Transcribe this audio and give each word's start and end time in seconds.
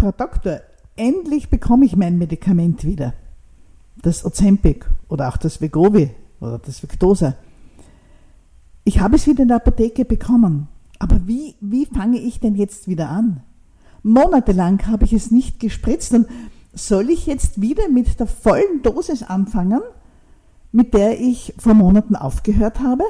Frau 0.00 0.12
Doktor, 0.12 0.62
endlich 0.96 1.50
bekomme 1.50 1.84
ich 1.84 1.94
mein 1.94 2.16
Medikament 2.16 2.86
wieder. 2.86 3.12
Das 4.00 4.24
Ozempic 4.24 4.86
oder 5.10 5.28
auch 5.28 5.36
das 5.36 5.60
Vegovi 5.60 6.08
oder 6.40 6.58
das 6.58 6.82
Victosa. 6.82 7.34
Ich 8.84 8.98
habe 9.00 9.16
es 9.16 9.26
wieder 9.26 9.42
in 9.42 9.48
der 9.48 9.58
Apotheke 9.58 10.06
bekommen. 10.06 10.68
Aber 10.98 11.26
wie, 11.26 11.54
wie 11.60 11.84
fange 11.84 12.18
ich 12.18 12.40
denn 12.40 12.54
jetzt 12.54 12.88
wieder 12.88 13.10
an? 13.10 13.42
Monatelang 14.02 14.86
habe 14.86 15.04
ich 15.04 15.12
es 15.12 15.30
nicht 15.30 15.60
gespritzt 15.60 16.14
und 16.14 16.26
soll 16.72 17.10
ich 17.10 17.26
jetzt 17.26 17.60
wieder 17.60 17.90
mit 17.90 18.18
der 18.18 18.26
vollen 18.26 18.80
Dosis 18.82 19.22
anfangen, 19.22 19.82
mit 20.72 20.94
der 20.94 21.20
ich 21.20 21.52
vor 21.58 21.74
Monaten 21.74 22.16
aufgehört 22.16 22.80
habe? 22.80 23.04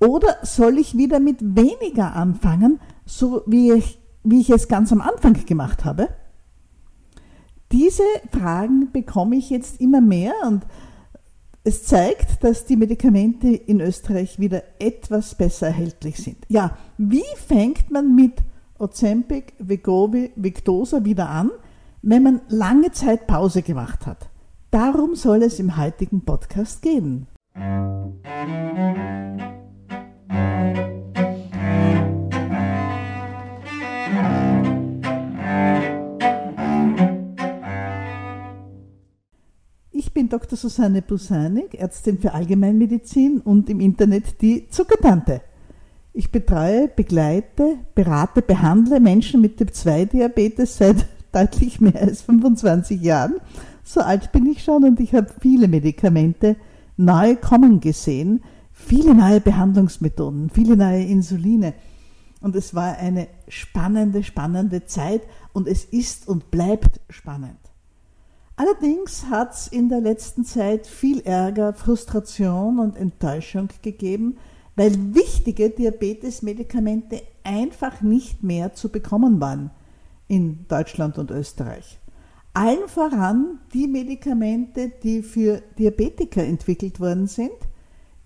Oder 0.00 0.38
soll 0.42 0.78
ich 0.78 0.96
wieder 0.96 1.20
mit 1.20 1.54
weniger 1.54 2.16
anfangen, 2.16 2.80
so 3.06 3.42
wie 3.46 3.70
ich, 3.70 4.01
wie 4.24 4.40
ich 4.40 4.50
es 4.50 4.68
ganz 4.68 4.92
am 4.92 5.00
Anfang 5.00 5.34
gemacht 5.46 5.84
habe? 5.84 6.08
Diese 7.72 8.02
Fragen 8.30 8.92
bekomme 8.92 9.36
ich 9.36 9.50
jetzt 9.50 9.80
immer 9.80 10.00
mehr 10.00 10.34
und 10.46 10.66
es 11.64 11.84
zeigt, 11.84 12.42
dass 12.42 12.64
die 12.64 12.76
Medikamente 12.76 13.48
in 13.48 13.80
Österreich 13.80 14.38
wieder 14.38 14.62
etwas 14.78 15.36
besser 15.36 15.68
erhältlich 15.68 16.16
sind. 16.16 16.38
Ja, 16.48 16.76
wie 16.98 17.22
fängt 17.46 17.90
man 17.90 18.14
mit 18.14 18.42
Ozempic, 18.78 19.54
Vegovi, 19.58 20.32
Victosa 20.34 21.04
wieder 21.04 21.28
an, 21.28 21.50
wenn 22.02 22.24
man 22.24 22.40
lange 22.48 22.90
Zeit 22.90 23.26
Pause 23.26 23.62
gemacht 23.62 24.06
hat? 24.06 24.28
Darum 24.72 25.14
soll 25.14 25.42
es 25.42 25.60
im 25.60 25.76
heutigen 25.76 26.24
Podcast 26.24 26.82
gehen. 26.82 27.26
Dr. 40.32 40.56
Susanne 40.56 41.02
Busanik, 41.02 41.74
Ärztin 41.74 42.18
für 42.18 42.32
Allgemeinmedizin 42.32 43.42
und 43.42 43.68
im 43.68 43.80
Internet 43.80 44.40
die 44.40 44.66
Zuckertante. 44.70 45.42
Ich 46.14 46.32
betreue, 46.32 46.88
begleite, 46.88 47.76
berate, 47.94 48.40
behandle 48.40 48.98
Menschen 48.98 49.42
mit 49.42 49.58
Typ-2-Diabetes 49.58 50.78
seit 50.78 51.06
deutlich 51.32 51.82
mehr 51.82 52.00
als 52.00 52.22
25 52.22 53.02
Jahren. 53.02 53.34
So 53.84 54.00
alt 54.00 54.32
bin 54.32 54.46
ich 54.46 54.64
schon 54.64 54.84
und 54.84 55.00
ich 55.00 55.14
habe 55.14 55.28
viele 55.38 55.68
Medikamente 55.68 56.56
neu 56.96 57.36
kommen 57.36 57.80
gesehen, 57.80 58.42
viele 58.72 59.14
neue 59.14 59.42
Behandlungsmethoden, 59.42 60.48
viele 60.48 60.78
neue 60.78 61.04
Insuline. 61.04 61.74
Und 62.40 62.56
es 62.56 62.74
war 62.74 62.96
eine 62.96 63.28
spannende, 63.48 64.24
spannende 64.24 64.86
Zeit 64.86 65.20
und 65.52 65.68
es 65.68 65.84
ist 65.84 66.26
und 66.26 66.50
bleibt 66.50 67.00
spannend. 67.10 67.61
Allerdings 68.62 69.26
hat 69.28 69.54
es 69.54 69.66
in 69.66 69.88
der 69.88 70.00
letzten 70.00 70.44
Zeit 70.44 70.86
viel 70.86 71.18
Ärger, 71.22 71.74
Frustration 71.74 72.78
und 72.78 72.96
Enttäuschung 72.96 73.68
gegeben, 73.82 74.36
weil 74.76 74.92
wichtige 75.16 75.70
Diabetesmedikamente 75.70 77.22
einfach 77.42 78.02
nicht 78.02 78.44
mehr 78.44 78.72
zu 78.72 78.88
bekommen 78.90 79.40
waren 79.40 79.72
in 80.28 80.64
Deutschland 80.68 81.18
und 81.18 81.32
Österreich. 81.32 81.98
Allen 82.54 82.86
voran 82.86 83.58
die 83.74 83.88
Medikamente, 83.88 84.92
die 85.02 85.22
für 85.22 85.60
Diabetiker 85.76 86.44
entwickelt 86.44 87.00
worden 87.00 87.26
sind, 87.26 87.50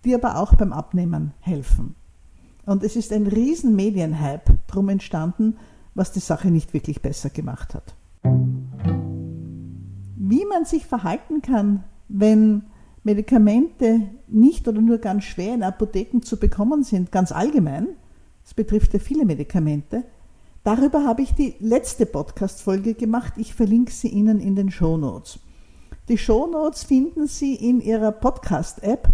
die 0.04 0.14
aber 0.14 0.36
auch 0.36 0.54
beim 0.54 0.74
Abnehmen 0.74 1.32
helfen. 1.40 1.94
Und 2.66 2.82
es 2.82 2.94
ist 2.94 3.10
ein 3.10 3.26
riesen 3.26 3.74
Medienhype 3.74 4.58
drum 4.66 4.90
entstanden, 4.90 5.56
was 5.94 6.12
die 6.12 6.20
Sache 6.20 6.50
nicht 6.50 6.74
wirklich 6.74 7.00
besser 7.00 7.30
gemacht 7.30 7.74
hat 7.74 7.94
wie 10.30 10.44
man 10.44 10.64
sich 10.64 10.86
verhalten 10.86 11.42
kann, 11.42 11.84
wenn 12.08 12.62
Medikamente 13.04 14.02
nicht 14.26 14.66
oder 14.66 14.80
nur 14.80 14.98
ganz 14.98 15.24
schwer 15.24 15.54
in 15.54 15.62
Apotheken 15.62 16.22
zu 16.22 16.38
bekommen 16.38 16.82
sind, 16.82 17.12
ganz 17.12 17.30
allgemein, 17.32 17.88
das 18.42 18.54
betrifft 18.54 18.94
ja 18.94 18.98
viele 18.98 19.24
Medikamente, 19.24 20.04
darüber 20.64 21.04
habe 21.04 21.22
ich 21.22 21.34
die 21.34 21.54
letzte 21.60 22.06
Podcast-Folge 22.06 22.94
gemacht. 22.94 23.34
Ich 23.36 23.54
verlinke 23.54 23.92
sie 23.92 24.08
Ihnen 24.08 24.40
in 24.40 24.56
den 24.56 24.70
Show 24.70 24.96
Notes. 24.96 25.38
Die 26.08 26.18
Show 26.18 26.46
Notes 26.46 26.84
finden 26.84 27.26
Sie 27.26 27.54
in 27.54 27.80
Ihrer 27.80 28.12
Podcast-App. 28.12 29.08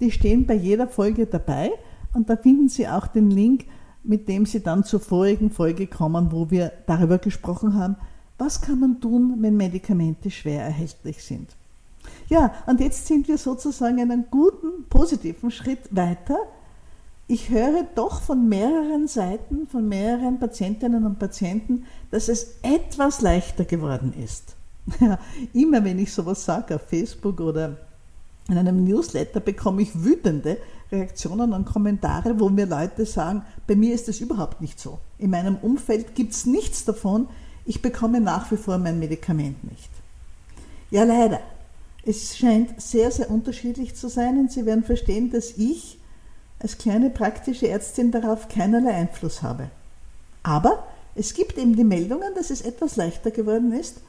Die 0.00 0.10
stehen 0.10 0.46
bei 0.46 0.54
jeder 0.54 0.86
Folge 0.86 1.26
dabei 1.26 1.70
und 2.14 2.30
da 2.30 2.36
finden 2.36 2.68
Sie 2.68 2.86
auch 2.86 3.06
den 3.08 3.30
Link, 3.30 3.66
mit 4.04 4.28
dem 4.28 4.46
Sie 4.46 4.62
dann 4.62 4.84
zur 4.84 5.00
vorigen 5.00 5.50
Folge 5.50 5.86
kommen, 5.86 6.30
wo 6.30 6.50
wir 6.50 6.72
darüber 6.86 7.18
gesprochen 7.18 7.74
haben, 7.74 7.96
was 8.38 8.60
kann 8.60 8.80
man 8.80 9.00
tun, 9.00 9.36
wenn 9.40 9.56
Medikamente 9.56 10.30
schwer 10.30 10.62
erhältlich 10.62 11.22
sind? 11.22 11.56
Ja, 12.28 12.54
und 12.66 12.80
jetzt 12.80 13.06
sind 13.06 13.28
wir 13.28 13.38
sozusagen 13.38 14.00
einen 14.00 14.26
guten, 14.30 14.84
positiven 14.88 15.50
Schritt 15.50 15.88
weiter. 15.90 16.36
Ich 17.28 17.50
höre 17.50 17.84
doch 17.94 18.20
von 18.20 18.48
mehreren 18.48 19.08
Seiten, 19.08 19.66
von 19.66 19.88
mehreren 19.88 20.38
Patientinnen 20.38 21.04
und 21.04 21.18
Patienten, 21.18 21.86
dass 22.10 22.28
es 22.28 22.56
etwas 22.62 23.20
leichter 23.20 23.64
geworden 23.64 24.12
ist. 24.22 24.54
Ja, 25.00 25.18
immer 25.52 25.82
wenn 25.82 25.98
ich 25.98 26.12
sowas 26.12 26.44
sage 26.44 26.76
auf 26.76 26.82
Facebook 26.82 27.40
oder 27.40 27.76
in 28.48 28.56
einem 28.56 28.84
Newsletter, 28.84 29.40
bekomme 29.40 29.82
ich 29.82 30.04
wütende 30.04 30.58
Reaktionen 30.92 31.52
und 31.52 31.64
Kommentare, 31.64 32.38
wo 32.38 32.48
mir 32.48 32.66
Leute 32.66 33.04
sagen, 33.04 33.42
bei 33.66 33.74
mir 33.74 33.92
ist 33.92 34.08
es 34.08 34.20
überhaupt 34.20 34.60
nicht 34.60 34.78
so. 34.78 34.98
In 35.18 35.30
meinem 35.30 35.56
Umfeld 35.56 36.14
gibt 36.14 36.34
es 36.34 36.46
nichts 36.46 36.84
davon, 36.84 37.28
ich 37.66 37.82
bekomme 37.82 38.20
nach 38.20 38.50
wie 38.50 38.56
vor 38.56 38.78
mein 38.78 38.98
Medikament 38.98 39.62
nicht. 39.70 39.90
Ja, 40.90 41.04
leider. 41.04 41.40
Es 42.04 42.38
scheint 42.38 42.80
sehr, 42.80 43.10
sehr 43.10 43.30
unterschiedlich 43.30 43.96
zu 43.96 44.08
sein 44.08 44.38
und 44.38 44.52
Sie 44.52 44.64
werden 44.64 44.84
verstehen, 44.84 45.30
dass 45.32 45.58
ich 45.58 45.98
als 46.60 46.78
kleine 46.78 47.10
praktische 47.10 47.68
Ärztin 47.68 48.12
darauf 48.12 48.48
keinerlei 48.48 48.94
Einfluss 48.94 49.42
habe. 49.42 49.70
Aber 50.44 50.86
es 51.16 51.34
gibt 51.34 51.58
eben 51.58 51.74
die 51.74 51.84
Meldungen, 51.84 52.34
dass 52.36 52.50
es 52.50 52.60
etwas 52.60 52.96
leichter 52.96 53.32
geworden 53.32 53.72
ist 53.72 54.00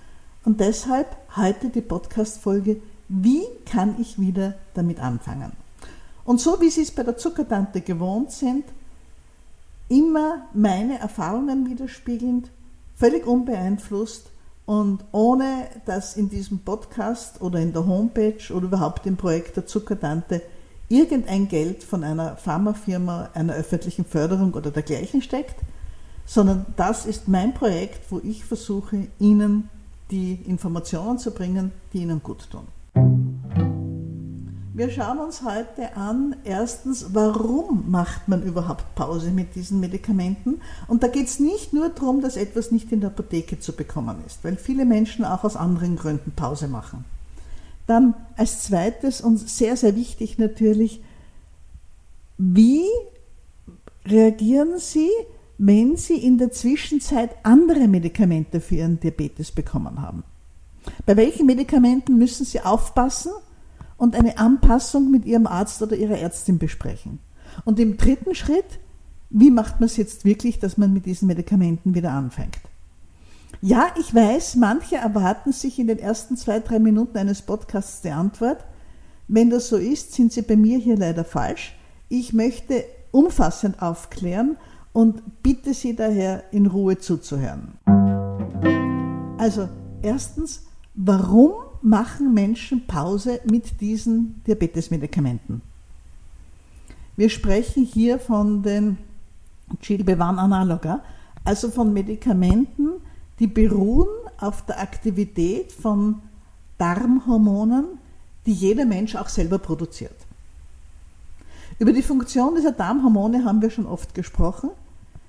und 0.46 0.60
deshalb 0.60 1.08
heute 1.36 1.70
die 1.70 1.82
Podcast-Folge 1.82 2.80
Wie 3.10 3.44
kann 3.66 3.96
ich 4.00 4.20
wieder 4.20 4.54
damit 4.76 5.00
anfangen? 5.00 5.54
Und 6.24 6.40
so 6.40 6.62
wie 6.62 6.70
Sie 6.70 6.82
es 6.82 6.92
bei 6.92 7.04
der 7.04 7.18
Zuckertante 7.18 7.82
gewohnt 7.82 8.32
sind, 8.32 8.66
immer 9.90 10.46
meine 10.54 11.00
Erfahrungen 11.00 11.70
widerspiegelnd, 11.70 12.52
völlig 12.98 13.26
unbeeinflusst 13.26 14.32
und 14.66 15.06
ohne 15.12 15.68
dass 15.86 16.18
in 16.18 16.30
diesem 16.30 16.60
Podcast 16.60 17.42
oder 17.42 17.60
in 17.60 17.72
der 17.72 17.86
Homepage 17.86 18.54
oder 18.54 18.66
überhaupt 18.66 19.06
im 19.06 19.16
Projekt 19.16 19.56
der 19.56 19.66
Zuckertante 19.66 20.42
irgendein 20.90 21.48
Geld 21.48 21.84
von 21.84 22.04
einer 22.04 22.36
Pharmafirma, 22.36 23.30
einer 23.34 23.54
öffentlichen 23.54 24.04
Förderung 24.04 24.54
oder 24.54 24.72
dergleichen 24.72 25.22
steckt, 25.22 25.56
sondern 26.26 26.66
das 26.76 27.06
ist 27.06 27.28
mein 27.28 27.54
Projekt, 27.54 28.12
wo 28.12 28.20
ich 28.24 28.44
versuche, 28.44 29.08
Ihnen 29.20 29.70
die 30.12 30.34
Informationen 30.46 31.20
zu 31.20 31.32
bringen, 31.32 31.72
die 31.94 32.00
Ihnen 32.00 32.24
gut 32.24 32.50
tun. 32.50 32.68
Wir 34.78 34.92
schauen 34.92 35.18
uns 35.18 35.42
heute 35.42 35.96
an, 35.98 36.36
erstens, 36.44 37.08
warum 37.12 37.90
macht 37.90 38.28
man 38.28 38.44
überhaupt 38.44 38.94
Pause 38.94 39.32
mit 39.32 39.56
diesen 39.56 39.80
Medikamenten? 39.80 40.62
Und 40.88 41.02
da 41.02 41.08
geht 41.08 41.26
es 41.26 41.40
nicht 41.40 41.74
nur 41.74 41.90
darum, 41.90 42.22
dass 42.22 42.38
etwas 42.38 42.70
nicht 42.70 42.92
in 42.92 43.00
der 43.00 43.10
Apotheke 43.10 43.60
zu 43.60 43.74
bekommen 43.74 44.18
ist, 44.28 44.44
weil 44.44 44.56
viele 44.56 44.86
Menschen 44.86 45.26
auch 45.26 45.44
aus 45.44 45.56
anderen 45.56 45.96
Gründen 45.96 46.32
Pause 46.32 46.68
machen. 46.68 47.06
Dann 47.88 48.14
als 48.36 48.66
zweites 48.66 49.20
und 49.20 49.40
sehr, 49.40 49.76
sehr 49.78 49.96
wichtig 49.96 50.38
natürlich, 50.38 51.02
wie 52.38 52.86
reagieren 54.06 54.78
Sie, 54.78 55.10
wenn 55.58 55.98
Sie 55.98 56.18
in 56.18 56.38
der 56.38 56.52
Zwischenzeit 56.52 57.32
andere 57.42 57.88
Medikamente 57.88 58.62
für 58.62 58.76
Ihren 58.76 59.00
Diabetes 59.00 59.52
bekommen 59.52 60.04
haben? 60.04 60.24
Bei 61.08 61.18
welchen 61.18 61.48
Medikamenten 61.48 62.20
müssen 62.20 62.46
Sie 62.46 62.62
aufpassen? 62.62 63.32
Und 63.98 64.16
eine 64.16 64.38
Anpassung 64.38 65.12
mit 65.12 65.26
Ihrem 65.26 65.48
Arzt 65.48 65.82
oder 65.82 65.96
Ihrer 65.96 66.18
Ärztin 66.18 66.60
besprechen. 66.60 67.20
Und 67.66 67.80
im 67.80 67.98
dritten 67.98 68.36
Schritt, 68.36 68.80
wie 69.30 69.52
macht 69.52 69.80
man 69.80 69.88
es 69.88 69.98
jetzt 69.98 70.24
wirklich, 70.24 70.60
dass 70.60 70.78
man 70.78 70.94
mit 70.94 71.06
diesen 71.06 71.28
Medikamenten 71.28 71.96
wieder 71.96 72.12
anfängt? 72.12 72.60
Ja, 73.62 73.88
ich 74.00 74.14
weiß, 74.14 74.56
manche 74.58 74.98
erwarten 74.98 75.52
sich 75.52 75.80
in 75.80 75.88
den 75.88 76.00
ersten 76.00 76.38
zwei, 76.38 76.60
drei 76.60 76.80
Minuten 76.80 77.18
eines 77.18 77.42
Podcasts 77.42 78.02
die 78.02 78.12
Antwort. 78.12 78.64
Wenn 79.28 79.50
das 79.50 79.68
so 79.70 79.78
ist, 79.78 80.14
sind 80.14 80.32
Sie 80.32 80.44
bei 80.44 80.56
mir 80.56 80.78
hier 80.78 80.96
leider 80.96 81.26
falsch. 81.26 81.76
Ich 82.08 82.34
möchte 82.34 82.86
umfassend 83.12 83.82
aufklären 83.82 84.58
und 84.94 85.44
bitte 85.44 85.74
Sie 85.74 85.96
daher 85.96 86.44
in 86.52 86.68
Ruhe 86.68 87.00
zuzuhören. 87.00 87.74
Also, 89.38 89.68
erstens, 90.02 90.64
warum 90.94 91.54
machen 91.88 92.34
Menschen 92.34 92.86
Pause 92.86 93.40
mit 93.50 93.80
diesen 93.80 94.42
Diabetesmedikamenten. 94.46 95.62
Wir 97.16 97.30
sprechen 97.30 97.86
hier 97.86 98.20
von 98.20 98.62
den 98.62 98.98
GLP-1-Analoga, 99.82 101.02
also 101.46 101.72
von 101.72 101.94
Medikamenten, 101.94 102.90
die 103.40 103.48
beruhen 103.48 104.08
auf 104.40 104.66
der 104.66 104.80
Aktivität 104.80 105.72
von 105.72 106.22
Darmhormonen, 106.78 107.86
die 108.46 108.54
jeder 108.54 108.86
Mensch 108.86 109.16
auch 109.16 109.30
selber 109.30 109.58
produziert. 109.58 110.16
Über 111.80 111.94
die 111.94 112.04
Funktion 112.04 112.56
dieser 112.56 112.72
Darmhormone 112.72 113.46
haben 113.46 113.62
wir 113.62 113.70
schon 113.70 113.86
oft 113.86 114.14
gesprochen. 114.14 114.72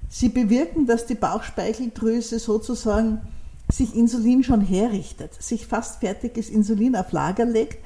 Sie 0.08 0.28
bewirken, 0.28 0.86
dass 0.86 1.06
die 1.06 1.14
Bauchspeicheldrüse 1.14 2.38
sozusagen 2.38 3.20
sich 3.70 3.94
Insulin 3.94 4.42
schon 4.42 4.60
herrichtet, 4.60 5.34
sich 5.42 5.66
fast 5.66 6.00
fertiges 6.00 6.48
Insulin 6.48 6.96
auf 6.96 7.12
Lager 7.12 7.44
legt 7.44 7.78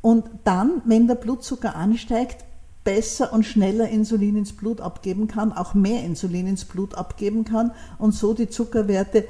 und 0.00 0.24
dann, 0.44 0.82
wenn 0.84 1.06
der 1.06 1.14
Blutzucker 1.14 1.74
ansteigt, 1.74 2.44
besser 2.84 3.32
und 3.32 3.44
schneller 3.44 3.88
Insulin 3.88 4.36
ins 4.36 4.52
Blut 4.52 4.80
abgeben 4.80 5.28
kann, 5.28 5.52
auch 5.52 5.74
mehr 5.74 6.02
Insulin 6.04 6.48
ins 6.48 6.64
Blut 6.64 6.94
abgeben 6.94 7.44
kann 7.44 7.72
und 7.98 8.12
so 8.12 8.34
die 8.34 8.48
Zuckerwerte 8.48 9.24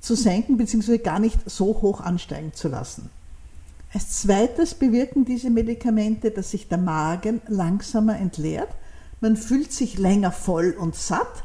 zu 0.00 0.14
senken 0.14 0.56
bzw. 0.56 0.98
gar 0.98 1.18
nicht 1.18 1.48
so 1.48 1.66
hoch 1.82 2.00
ansteigen 2.00 2.54
zu 2.54 2.68
lassen. 2.68 3.10
Als 3.92 4.22
zweites 4.22 4.74
bewirken 4.74 5.24
diese 5.24 5.50
Medikamente, 5.50 6.30
dass 6.30 6.52
sich 6.52 6.68
der 6.68 6.78
Magen 6.78 7.42
langsamer 7.48 8.18
entleert, 8.18 8.68
man 9.20 9.36
fühlt 9.36 9.72
sich 9.72 9.98
länger 9.98 10.32
voll 10.32 10.74
und 10.78 10.94
satt 10.94 11.44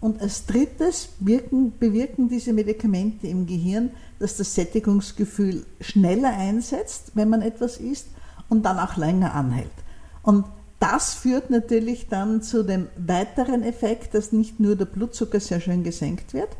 und 0.00 0.20
als 0.20 0.46
drittes 0.46 1.10
wirken, 1.20 1.72
bewirken 1.78 2.28
diese 2.28 2.52
Medikamente 2.52 3.26
im 3.26 3.46
Gehirn, 3.46 3.90
dass 4.18 4.36
das 4.36 4.54
Sättigungsgefühl 4.54 5.64
schneller 5.80 6.36
einsetzt, 6.36 7.12
wenn 7.14 7.30
man 7.30 7.42
etwas 7.42 7.78
isst 7.78 8.08
und 8.48 8.64
dann 8.64 8.78
auch 8.78 8.96
länger 8.96 9.34
anhält. 9.34 9.70
Und 10.22 10.44
das 10.78 11.14
führt 11.14 11.50
natürlich 11.50 12.08
dann 12.08 12.42
zu 12.42 12.62
dem 12.62 12.88
weiteren 12.96 13.62
Effekt, 13.62 14.14
dass 14.14 14.32
nicht 14.32 14.60
nur 14.60 14.76
der 14.76 14.84
Blutzucker 14.84 15.40
sehr 15.40 15.60
schön 15.60 15.82
gesenkt 15.82 16.34
wird, 16.34 16.50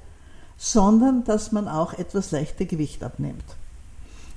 sondern 0.56 1.24
dass 1.24 1.52
man 1.52 1.68
auch 1.68 1.92
etwas 1.92 2.30
leichter 2.30 2.64
Gewicht 2.64 3.04
abnimmt. 3.04 3.44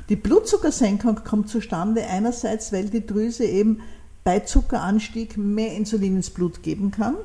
Die 0.10 0.18
Blutzuckersenkung 0.18 1.24
kommt 1.24 1.50
zustande 1.50 2.06
einerseits, 2.06 2.74
weil 2.74 2.90
die 2.90 3.06
Drüse 3.06 3.46
eben 3.46 3.82
bei 4.24 4.42
Zuckeranstieg 4.42 5.38
mehr 5.38 5.74
Insulin 5.76 6.18
ins 6.18 6.30
Blut 6.30 6.62
geben 6.62 6.92
kann, 6.92 7.16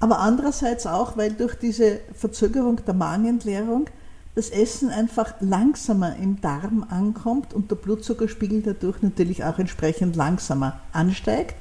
aber 0.00 0.18
andererseits 0.18 0.86
auch, 0.86 1.16
weil 1.16 1.32
durch 1.32 1.54
diese 1.54 2.00
Verzögerung 2.12 2.84
der 2.84 2.94
Magenentleerung 2.94 3.86
das 4.34 4.50
Essen 4.50 4.90
einfach 4.90 5.34
langsamer 5.40 6.16
im 6.16 6.40
Darm 6.40 6.84
ankommt 6.88 7.54
und 7.54 7.70
der 7.70 7.76
Blutzuckerspiegel 7.76 8.62
dadurch 8.62 9.00
natürlich 9.02 9.44
auch 9.44 9.58
entsprechend 9.58 10.16
langsamer 10.16 10.80
ansteigt. 10.92 11.54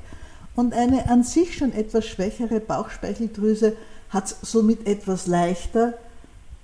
Und 0.55 0.73
eine 0.73 1.09
an 1.09 1.23
sich 1.23 1.57
schon 1.57 1.71
etwas 1.71 2.05
schwächere 2.05 2.59
Bauchspeicheldrüse 2.59 3.75
hat 4.09 4.25
es 4.25 4.37
somit 4.41 4.87
etwas 4.87 5.27
leichter 5.27 5.93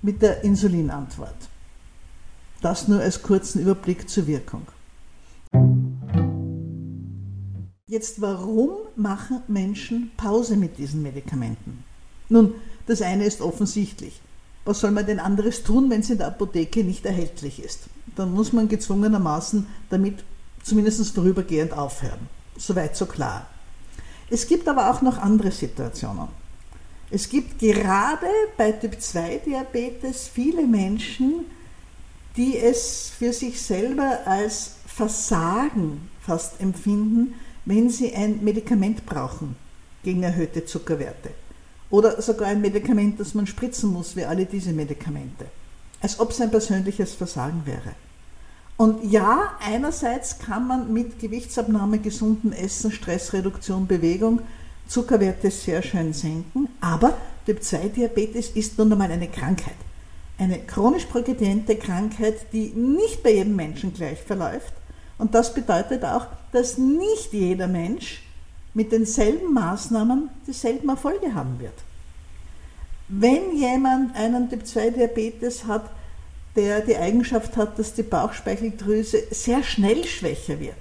mit 0.02 0.22
der 0.22 0.44
Insulinantwort. 0.44 1.34
Das 2.60 2.88
nur 2.88 3.00
als 3.00 3.22
kurzen 3.22 3.62
Überblick 3.62 4.08
zur 4.08 4.26
Wirkung. 4.26 4.66
Jetzt, 7.90 8.20
warum 8.20 8.70
machen 8.94 9.42
Menschen 9.48 10.12
Pause 10.16 10.56
mit 10.56 10.78
diesen 10.78 11.02
Medikamenten? 11.02 11.82
Nun, 12.28 12.54
das 12.86 13.02
eine 13.02 13.24
ist 13.24 13.40
offensichtlich. 13.40 14.20
Was 14.64 14.78
soll 14.78 14.92
man 14.92 15.06
denn 15.06 15.18
anderes 15.18 15.64
tun, 15.64 15.90
wenn 15.90 15.98
es 15.98 16.08
in 16.08 16.18
der 16.18 16.28
Apotheke 16.28 16.84
nicht 16.84 17.04
erhältlich 17.04 17.60
ist? 17.60 17.80
Dann 18.14 18.32
muss 18.32 18.52
man 18.52 18.68
gezwungenermaßen 18.68 19.66
damit 19.88 20.22
zumindest 20.62 21.12
vorübergehend 21.12 21.72
aufhören. 21.72 22.28
Soweit 22.56 22.96
so 22.96 23.06
klar. 23.06 23.48
Es 24.30 24.46
gibt 24.46 24.68
aber 24.68 24.92
auch 24.92 25.02
noch 25.02 25.18
andere 25.18 25.50
Situationen. 25.50 26.28
Es 27.10 27.28
gibt 27.28 27.58
gerade 27.58 28.28
bei 28.56 28.70
Typ-2-Diabetes 28.70 30.28
viele 30.28 30.64
Menschen, 30.64 31.46
die 32.36 32.56
es 32.56 33.10
für 33.18 33.32
sich 33.32 33.60
selber 33.60 34.20
als 34.26 34.76
Versagen 34.86 36.08
fast 36.20 36.60
empfinden, 36.60 37.34
wenn 37.64 37.90
sie 37.90 38.14
ein 38.14 38.42
Medikament 38.42 39.06
brauchen 39.06 39.56
gegen 40.02 40.22
erhöhte 40.22 40.64
Zuckerwerte. 40.64 41.30
Oder 41.90 42.22
sogar 42.22 42.48
ein 42.48 42.60
Medikament, 42.60 43.18
das 43.18 43.34
man 43.34 43.46
spritzen 43.46 43.92
muss, 43.92 44.16
wie 44.16 44.24
alle 44.24 44.46
diese 44.46 44.72
Medikamente. 44.72 45.46
Als 46.00 46.18
ob 46.20 46.30
es 46.30 46.40
ein 46.40 46.50
persönliches 46.50 47.14
Versagen 47.14 47.62
wäre. 47.64 47.94
Und 48.76 49.10
ja, 49.10 49.58
einerseits 49.60 50.38
kann 50.38 50.66
man 50.66 50.92
mit 50.92 51.18
Gewichtsabnahme, 51.18 51.98
gesundem 51.98 52.52
Essen, 52.52 52.90
Stressreduktion, 52.90 53.86
Bewegung 53.86 54.40
Zuckerwerte 54.90 55.50
sehr 55.50 55.82
schön 55.82 56.12
senken, 56.12 56.68
aber 56.80 57.16
Typ-2-Diabetes 57.46 58.50
ist 58.50 58.76
nun 58.76 58.90
einmal 58.90 59.10
eine 59.12 59.28
Krankheit. 59.28 59.76
Eine 60.36 60.58
chronisch 60.60 61.04
progrediente 61.04 61.76
Krankheit, 61.76 62.52
die 62.52 62.72
nicht 62.74 63.22
bei 63.22 63.34
jedem 63.34 63.54
Menschen 63.54 63.94
gleich 63.94 64.20
verläuft. 64.20 64.72
Und 65.18 65.34
das 65.34 65.54
bedeutet 65.54 66.04
auch, 66.04 66.26
dass 66.52 66.78
nicht 66.78 67.32
jeder 67.32 67.68
Mensch 67.68 68.22
mit 68.74 68.92
denselben 68.92 69.52
Maßnahmen 69.52 70.30
dieselben 70.46 70.88
Erfolge 70.88 71.34
haben 71.34 71.58
wird. 71.58 71.74
Wenn 73.08 73.56
jemand 73.56 74.14
einen 74.16 74.48
Typ-2-Diabetes 74.48 75.66
hat, 75.66 75.90
der 76.56 76.80
die 76.80 76.96
Eigenschaft 76.96 77.56
hat, 77.56 77.78
dass 77.78 77.94
die 77.94 78.02
Bauchspeicheldrüse 78.02 79.24
sehr 79.30 79.62
schnell 79.62 80.04
schwächer 80.04 80.60
wird, 80.60 80.76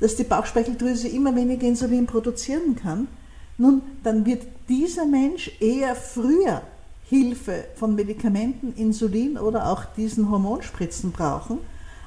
dass 0.00 0.16
die 0.16 0.24
Bauchspeicheldrüse 0.24 1.08
immer 1.08 1.34
weniger 1.34 1.66
Insulin 1.66 2.06
produzieren 2.06 2.76
kann, 2.76 3.08
nun, 3.56 3.82
dann 4.02 4.26
wird 4.26 4.42
dieser 4.68 5.06
Mensch 5.06 5.50
eher 5.60 5.94
früher 5.94 6.62
Hilfe 7.08 7.66
von 7.76 7.94
Medikamenten, 7.94 8.74
Insulin 8.76 9.38
oder 9.38 9.70
auch 9.70 9.84
diesen 9.96 10.30
Hormonspritzen 10.30 11.12
brauchen, 11.12 11.58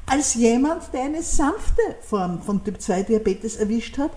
als 0.07 0.33
jemand, 0.33 0.93
der 0.93 1.03
eine 1.03 1.21
sanfte 1.21 1.81
Form 2.01 2.41
von 2.41 2.63
Typ-2-Diabetes 2.63 3.57
erwischt 3.57 3.97
hat, 3.97 4.11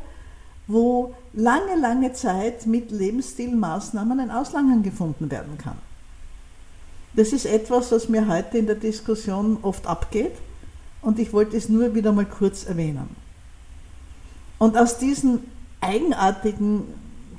wo 0.67 1.15
lange, 1.33 1.77
lange 1.79 2.13
Zeit 2.13 2.65
mit 2.67 2.93
Lebensstilmaßnahmen 2.93 4.21
ein 4.21 4.31
Auslangen 4.31 4.83
gefunden 4.83 5.31
werden 5.31 5.59
kann. 5.59 5.77
Das 7.15 7.33
ist 7.33 7.45
etwas, 7.45 7.91
was 7.91 8.09
mir 8.09 8.29
heute 8.29 8.59
in 8.59 8.67
der 8.67 8.77
Diskussion 8.77 9.59
oft 9.63 9.87
abgeht 9.87 10.33
und 11.03 11.19
ich 11.19 11.33
wollte 11.33 11.57
es 11.57 11.69
nur 11.69 11.95
wieder 11.95 12.13
mal 12.13 12.25
kurz 12.25 12.65
erwähnen. 12.65 13.17
Und 14.59 14.77
aus 14.77 14.99
diesen 14.99 15.41
eigenartigen 15.81 16.85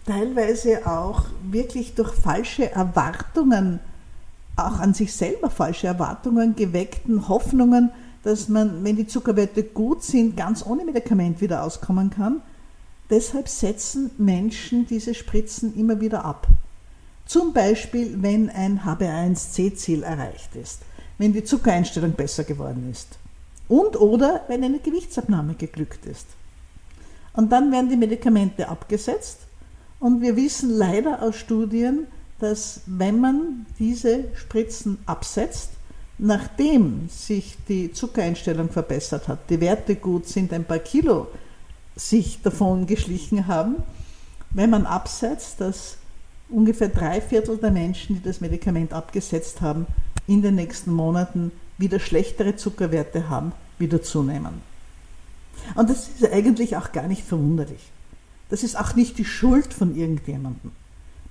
teilweise 0.06 0.86
auch 0.86 1.26
wirklich 1.44 1.96
durch 1.96 2.14
falsche 2.14 2.70
Erwartungen, 2.72 3.80
auch 4.58 4.80
an 4.80 4.94
sich 4.94 5.14
selber 5.14 5.50
falsche 5.50 5.88
Erwartungen 5.88 6.56
geweckten 6.56 7.30
Hoffnungen, 7.30 7.92
dass 8.24 8.50
man, 8.50 8.84
wenn 8.84 8.96
die 8.96 9.08
Zuckerwerte 9.08 9.64
gut 9.64 10.04
sind, 10.04 10.38
ganz 10.38 10.66
ohne 10.66 10.86
Medikament 10.86 11.42
wieder 11.42 11.64
auskommen 11.64 12.10
kann. 12.10 12.42
Deshalb 13.10 13.50
setzen 13.50 14.12
Menschen 14.18 14.86
diese 14.86 15.14
Spritzen 15.14 15.76
immer 15.76 16.00
wieder 16.00 16.24
ab. 16.24 16.48
Zum 17.26 17.54
Beispiel, 17.54 18.22
wenn 18.22 18.50
ein 18.50 18.82
HbA1c-Ziel 18.82 20.04
erreicht 20.04 20.56
ist, 20.56 20.82
wenn 21.18 21.34
die 21.34 21.44
Zuckereinstellung 21.44 22.14
besser 22.14 22.44
geworden 22.44 22.90
ist 22.92 23.18
und 23.68 24.00
oder 24.00 24.42
wenn 24.48 24.64
eine 24.64 24.80
Gewichtsabnahme 24.80 25.56
geglückt 25.56 26.06
ist. 26.06 26.28
Und 27.34 27.52
dann 27.52 27.72
werden 27.72 27.90
die 27.90 27.98
Medikamente 27.98 28.68
abgesetzt 28.68 29.40
und 30.00 30.22
wir 30.22 30.36
wissen 30.36 30.70
leider 30.72 31.22
aus 31.22 31.38
Studien, 31.38 32.08
dass 32.40 32.82
wenn 32.86 33.20
man 33.20 33.66
diese 33.78 34.26
Spritzen 34.36 34.98
absetzt, 35.06 35.70
nachdem 36.22 37.10
sich 37.10 37.58
die 37.68 37.92
Zuckereinstellung 37.92 38.70
verbessert 38.70 39.28
hat, 39.28 39.50
die 39.50 39.60
Werte 39.60 39.96
gut 39.96 40.28
sind, 40.28 40.54
ein 40.54 40.64
paar 40.64 40.80
Kilo 40.80 41.28
sich 41.96 42.42
davon 42.44 42.86
geschlichen 42.86 43.48
haben, 43.48 43.78
wenn 44.52 44.70
man 44.70 44.86
absetzt, 44.86 45.60
dass 45.60 45.98
ungefähr 46.48 46.90
drei 46.90 47.22
Viertel 47.22 47.58
der 47.58 47.72
Menschen, 47.72 48.18
die 48.18 48.22
das 48.22 48.40
Medikament 48.40 48.94
abgesetzt 48.94 49.62
haben, 49.62 49.88
in 50.28 50.44
den 50.44 50.56
nächsten 50.56 50.94
Monaten 50.94 51.52
wieder 51.80 52.00
schlechtere 52.00 52.56
Zuckerwerte 52.56 53.28
haben, 53.28 53.52
wieder 53.80 54.04
zunehmen. 54.04 54.62
Und 55.74 55.90
das 55.90 56.08
ist 56.08 56.32
eigentlich 56.32 56.78
auch 56.78 56.92
gar 56.92 57.08
nicht 57.08 57.24
verwunderlich. 57.24 57.92
Das 58.50 58.62
ist 58.62 58.78
auch 58.78 58.96
nicht 58.96 59.18
die 59.18 59.26
Schuld 59.26 59.74
von 59.74 59.96
irgendjemandem. 59.96 60.72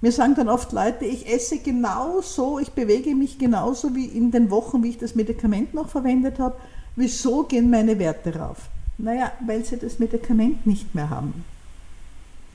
Mir 0.01 0.13
sagen 0.13 0.35
dann 0.35 0.49
oft 0.49 0.73
Leute, 0.73 1.05
ich 1.05 1.31
esse 1.31 1.59
genauso, 1.59 2.59
ich 2.59 2.71
bewege 2.73 3.15
mich 3.15 3.39
genauso 3.39 3.95
wie 3.95 4.07
in 4.07 4.31
den 4.31 4.51
Wochen, 4.51 4.83
wie 4.83 4.91
ich 4.91 4.99
das 4.99 5.15
Medikament 5.15 5.75
noch 5.75 5.89
verwendet 5.89 6.39
habe. 6.39 6.57
Wieso 6.97 7.45
gehen 7.45 7.71
meine 7.71 7.99
Werte 7.99 8.35
rauf? 8.37 8.69
Naja, 8.99 9.33
weil 9.47 9.65
sie 9.65 9.77
das 9.77 9.99
Medikament 9.99 10.67
nicht 10.67 10.95
mehr 10.95 11.11
haben. 11.11 11.45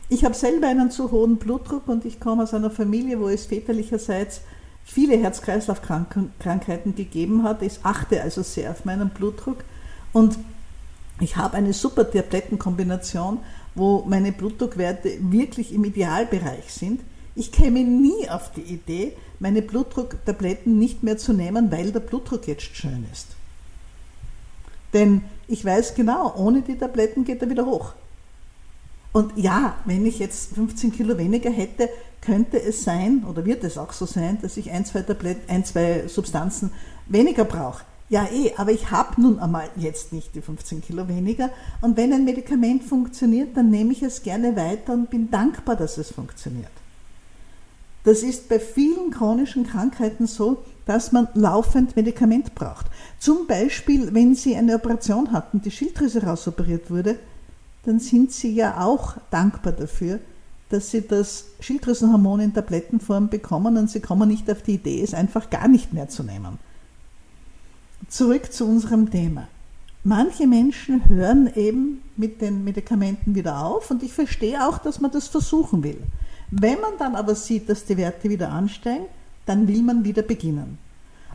Ich 0.10 0.24
habe 0.26 0.36
selber 0.36 0.68
einen 0.68 0.92
zu 0.92 1.12
hohen 1.12 1.38
Blutdruck 1.38 1.88
und 1.88 2.06
ich 2.06 2.20
komme 2.20 2.44
aus 2.44 2.54
einer 2.54 2.72
Familie, 2.72 3.20
wo 3.20 3.28
es 3.28 3.46
väterlicherseits 3.46 4.42
viele 4.84 5.18
Herz-Kreislauf-Krankheiten 5.18 6.96
gegeben 6.96 7.44
hat. 7.44 7.62
Ich 7.62 7.80
achte 7.84 8.22
also 8.22 8.44
sehr 8.44 8.72
auf 8.72 8.86
meinen 8.86 9.10
Blutdruck 9.10 9.64
und 10.14 10.38
ich 11.20 11.38
habe 11.38 11.58
eine 11.58 11.74
super 11.74 12.10
Tablettenkombination 12.10 13.40
wo 13.76 14.06
meine 14.08 14.32
Blutdruckwerte 14.32 15.18
wirklich 15.20 15.74
im 15.74 15.84
Idealbereich 15.84 16.74
sind. 16.74 17.02
Ich 17.36 17.52
käme 17.52 17.84
nie 17.84 18.30
auf 18.30 18.52
die 18.54 18.62
Idee, 18.62 19.14
meine 19.40 19.62
Blutdrucktabletten 19.62 20.80
nicht 20.80 21.04
mehr 21.04 21.18
zu 21.18 21.34
nehmen, 21.34 21.72
weil 21.72 21.92
der 21.92 22.00
Blutdruck 22.00 22.48
jetzt 22.48 22.76
schön 22.76 23.06
ist. 23.12 23.28
Denn 24.94 25.22
ich 25.48 25.64
weiß 25.66 25.96
genau, 25.96 26.34
ohne 26.38 26.62
die 26.62 26.78
Tabletten 26.78 27.26
geht 27.26 27.42
er 27.42 27.50
wieder 27.50 27.66
hoch. 27.66 27.94
Und 29.12 29.38
ja, 29.38 29.76
wenn 29.86 30.06
ich 30.06 30.20
jetzt 30.20 30.54
15 30.56 30.94
Kilo 30.94 31.18
weniger 31.18 31.50
hätte, 31.50 31.90
könnte 32.22 32.62
es 32.62 32.84
sein, 32.84 33.26
oder 33.30 33.46
wird 33.46 33.64
es 33.64 33.78
auch 33.78 33.92
so 33.92 34.06
sein, 34.06 34.40
dass 34.42 34.58
ich 34.58 34.72
ein, 34.72 34.86
zwei, 34.86 35.02
Tabletten, 35.02 35.50
ein, 35.50 35.66
zwei 35.66 36.08
Substanzen 36.08 36.72
weniger 37.08 37.46
brauche. 37.46 37.84
Ja, 38.08 38.28
eh, 38.32 38.54
aber 38.56 38.72
ich 38.72 38.92
habe 38.92 39.22
nun 39.22 39.40
einmal 39.40 39.70
jetzt 39.76 40.14
nicht 40.14 40.36
die 40.36 40.42
15 40.42 40.82
Kilo 40.82 41.08
weniger. 41.08 41.50
Und 41.82 41.98
wenn 41.98 42.14
ein 42.14 42.24
Medikament 42.24 42.84
funktioniert, 42.84 43.58
dann 43.58 43.70
nehme 43.70 43.92
ich 43.92 44.04
es 44.04 44.22
gerne 44.22 44.56
weiter 44.56 44.94
und 44.94 45.10
bin 45.10 45.32
dankbar, 45.32 45.76
dass 45.76 45.98
es 45.98 46.12
funktioniert. 46.12 46.72
Das 48.06 48.22
ist 48.22 48.48
bei 48.48 48.60
vielen 48.60 49.10
chronischen 49.12 49.66
Krankheiten 49.66 50.28
so, 50.28 50.64
dass 50.86 51.12
man 51.12 51.28
laufend 51.34 51.96
Medikament 51.96 52.54
braucht. 52.54 52.86
Zum 53.20 53.48
Beispiel, 53.48 54.14
wenn 54.14 54.36
Sie 54.36 54.56
eine 54.56 54.76
Operation 54.76 55.32
hatten, 55.32 55.62
die 55.62 55.72
Schilddrüse 55.72 56.24
rausoperiert 56.24 56.92
wurde, 56.92 57.18
dann 57.84 58.00
sind 58.00 58.32
Sie 58.32 58.54
ja 58.54 58.86
auch 58.86 59.18
dankbar 59.32 59.74
dafür, 59.74 60.20
dass 60.70 60.92
Sie 60.92 61.02
das 61.02 61.46
Schilddrüsenhormon 61.60 62.42
in 62.42 62.54
Tablettenform 62.54 63.30
bekommen 63.30 63.76
und 63.76 63.90
Sie 63.90 64.00
kommen 64.00 64.30
nicht 64.30 64.50
auf 64.52 64.62
die 64.62 64.76
Idee, 64.76 65.02
es 65.02 65.16
einfach 65.16 65.50
gar 65.50 65.68
nicht 65.68 65.92
mehr 65.92 66.08
zu 66.08 66.22
nehmen. 66.22 66.60
Zurück 68.08 68.54
zu 68.54 68.66
unserem 68.66 69.10
Thema. 69.10 69.48
Manche 70.04 70.46
Menschen 70.46 71.10
hören 71.10 71.50
eben 71.56 72.04
mit 72.18 72.40
den 72.40 72.64
Medikamenten 72.64 73.34
wieder 73.34 73.66
auf 73.66 73.90
und 73.90 74.04
ich 74.04 74.14
verstehe 74.14 74.68
auch, 74.68 74.78
dass 74.78 75.02
man 75.02 75.10
das 75.10 75.28
versuchen 75.28 75.84
will. 75.84 75.98
Wenn 76.52 76.80
man 76.80 76.98
dann 76.98 77.16
aber 77.16 77.36
sieht, 77.36 77.70
dass 77.70 77.86
die 77.86 77.98
Werte 77.98 78.30
wieder 78.30 78.52
ansteigen, 78.52 79.06
dann 79.46 79.68
will 79.68 79.82
man 79.82 80.04
wieder 80.04 80.22
beginnen. 80.22 80.78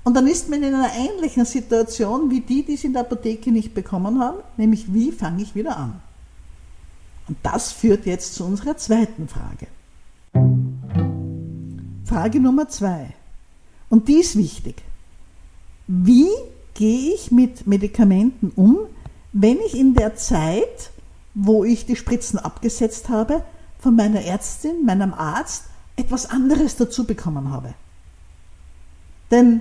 Und 0.02 0.14
dann 0.14 0.26
ist 0.26 0.48
man 0.48 0.62
in 0.62 0.74
einer 0.74 0.92
ähnlichen 0.94 1.44
Situation 1.44 2.30
wie 2.30 2.40
die, 2.40 2.64
die 2.64 2.74
es 2.74 2.84
in 2.84 2.92
der 2.92 3.02
Apotheke 3.02 3.52
nicht 3.52 3.74
bekommen 3.74 4.20
haben, 4.20 4.38
nämlich 4.56 4.92
wie 4.92 5.12
fange 5.12 5.42
ich 5.42 5.54
wieder 5.54 5.76
an? 5.76 6.00
Und 7.28 7.36
das 7.42 7.70
führt 7.70 8.06
jetzt 8.06 8.34
zu 8.34 8.44
unserer 8.44 8.76
zweiten 8.76 9.28
Frage. 9.28 9.66
Frage 12.04 12.40
Nummer 12.40 12.68
zwei. 12.68 13.14
Und 13.88 14.08
die 14.08 14.20
ist 14.20 14.36
wichtig. 14.36 14.82
Wie 15.86 16.28
gehe 16.74 17.14
ich 17.14 17.30
mit 17.30 17.66
Medikamenten 17.66 18.52
um, 18.56 18.78
wenn 19.32 19.58
ich 19.64 19.78
in 19.78 19.94
der 19.94 20.16
Zeit, 20.16 20.90
wo 21.34 21.62
ich 21.62 21.86
die 21.86 21.96
Spritzen 21.96 22.38
abgesetzt 22.38 23.08
habe, 23.08 23.44
von 23.80 23.96
meiner 23.96 24.22
Ärztin, 24.22 24.84
meinem 24.84 25.14
Arzt 25.14 25.64
etwas 25.96 26.30
anderes 26.30 26.76
dazu 26.76 27.04
bekommen 27.04 27.50
habe? 27.50 27.74
Denn 29.30 29.60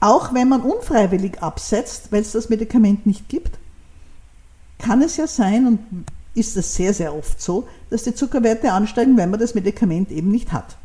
auch 0.00 0.32
wenn 0.32 0.48
man 0.48 0.62
unfreiwillig 0.62 1.42
absetzt, 1.42 2.10
weil 2.10 2.22
es 2.22 2.32
das 2.32 2.48
Medikament 2.48 3.06
nicht 3.06 3.28
gibt, 3.28 3.58
kann 4.78 5.02
es 5.02 5.16
ja 5.16 5.26
sein 5.26 5.66
und 5.66 6.06
ist 6.34 6.56
es 6.56 6.74
sehr, 6.74 6.94
sehr 6.94 7.14
oft 7.14 7.40
so, 7.40 7.68
dass 7.90 8.04
die 8.04 8.14
Zuckerwerte 8.14 8.72
ansteigen, 8.72 9.16
wenn 9.16 9.30
man 9.30 9.40
das 9.40 9.54
Medikament 9.54 10.10
eben 10.10 10.30
nicht 10.30 10.52
hat. 10.52 10.76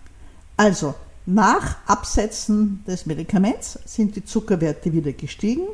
Also 0.58 0.96
nach 1.26 1.78
Absetzen 1.88 2.84
des 2.88 3.06
Medikaments 3.06 3.80
sind 3.86 4.16
die 4.16 4.26
Zuckerwerte 4.26 4.92
wieder 4.92 5.14
gestiegen. 5.14 5.68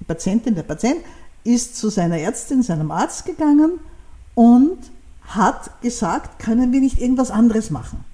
Die 0.00 0.04
Patientin, 0.04 0.54
der 0.54 0.62
Patient 0.62 0.98
ist 1.44 1.76
zu 1.76 1.90
seiner 1.90 2.18
Ärztin, 2.18 2.62
seinem 2.62 2.90
Arzt 2.90 3.24
gegangen 3.24 3.78
und 4.34 4.78
hat 5.28 5.80
gesagt, 5.82 6.38
können 6.38 6.72
wir 6.72 6.80
nicht 6.80 7.00
irgendwas 7.00 7.30
anderes 7.30 7.70
machen? 7.70 8.04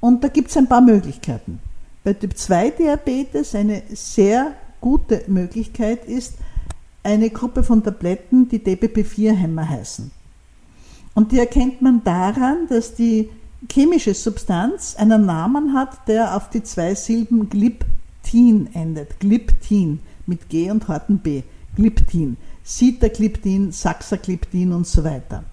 Und 0.00 0.24
da 0.24 0.28
gibt 0.28 0.50
es 0.50 0.56
ein 0.56 0.68
paar 0.68 0.80
Möglichkeiten. 0.80 1.60
Bei 2.04 2.14
Typ 2.14 2.36
2 2.36 2.70
Diabetes 2.70 3.54
eine 3.54 3.82
sehr 3.90 4.52
gute 4.80 5.24
Möglichkeit 5.26 6.06
ist 6.06 6.34
eine 7.02 7.30
Gruppe 7.30 7.62
von 7.62 7.82
Tabletten, 7.82 8.48
die 8.48 8.58
DPP4-Hämmer 8.58 9.68
heißen. 9.68 10.10
Und 11.14 11.32
die 11.32 11.38
erkennt 11.38 11.82
man 11.82 12.04
daran, 12.04 12.66
dass 12.68 12.94
die 12.94 13.28
chemische 13.70 14.14
Substanz 14.14 14.96
einen 14.96 15.26
Namen 15.26 15.74
hat, 15.74 16.08
der 16.08 16.36
auf 16.36 16.50
die 16.50 16.62
zwei 16.62 16.94
Silben 16.94 17.50
Gliptin 17.50 18.70
endet. 18.74 19.20
Gliptin 19.20 20.00
mit 20.26 20.48
G 20.48 20.70
und 20.70 20.88
harten 20.88 21.18
B. 21.18 21.42
Gliptin. 21.76 22.36
Sitagliptin, 22.62 23.72
Saxagliptin 23.72 24.72
und 24.72 24.86
so 24.86 25.02
weiter. 25.02 25.44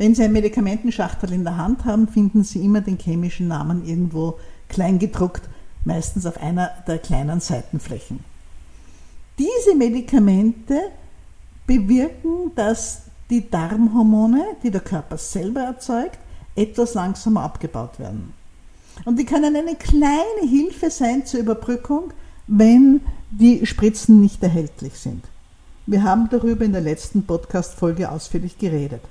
Wenn 0.00 0.14
Sie 0.14 0.22
ein 0.22 0.32
Medikamentenschachtel 0.32 1.30
in 1.30 1.44
der 1.44 1.58
Hand 1.58 1.84
haben, 1.84 2.08
finden 2.08 2.42
Sie 2.42 2.64
immer 2.64 2.80
den 2.80 2.96
chemischen 2.96 3.48
Namen 3.48 3.84
irgendwo 3.84 4.38
kleingedruckt 4.70 5.42
meistens 5.84 6.24
auf 6.24 6.42
einer 6.42 6.70
der 6.86 6.96
kleinen 6.96 7.40
Seitenflächen. 7.40 8.20
Diese 9.38 9.74
Medikamente 9.74 10.80
bewirken, 11.66 12.50
dass 12.54 13.02
die 13.28 13.50
Darmhormone, 13.50 14.42
die 14.62 14.70
der 14.70 14.80
Körper 14.80 15.18
selber 15.18 15.60
erzeugt, 15.60 16.18
etwas 16.56 16.94
langsamer 16.94 17.42
abgebaut 17.42 17.98
werden. 17.98 18.32
Und 19.04 19.18
die 19.18 19.26
können 19.26 19.54
eine 19.54 19.74
kleine 19.74 20.48
Hilfe 20.48 20.88
sein 20.88 21.26
zur 21.26 21.40
Überbrückung, 21.40 22.14
wenn 22.46 23.02
die 23.30 23.66
Spritzen 23.66 24.18
nicht 24.18 24.42
erhältlich 24.42 24.94
sind. 24.94 25.26
Wir 25.84 26.04
haben 26.04 26.30
darüber 26.30 26.64
in 26.64 26.72
der 26.72 26.80
letzten 26.80 27.26
Podcast-Folge 27.26 28.10
ausführlich 28.10 28.56
geredet. 28.56 29.02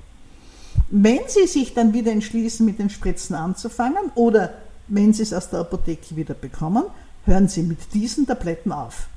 Wenn 0.90 1.20
Sie 1.28 1.46
sich 1.46 1.74
dann 1.74 1.92
wieder 1.92 2.12
entschließen, 2.12 2.66
mit 2.66 2.78
den 2.78 2.90
Spritzen 2.90 3.36
anzufangen 3.36 4.10
oder 4.14 4.54
wenn 4.88 5.12
Sie 5.12 5.22
es 5.22 5.32
aus 5.32 5.50
der 5.50 5.60
Apotheke 5.60 6.16
wieder 6.16 6.34
bekommen, 6.34 6.84
hören 7.24 7.48
Sie 7.48 7.62
mit 7.62 7.94
diesen 7.94 8.26
Tabletten 8.26 8.72
auf. 8.72 9.08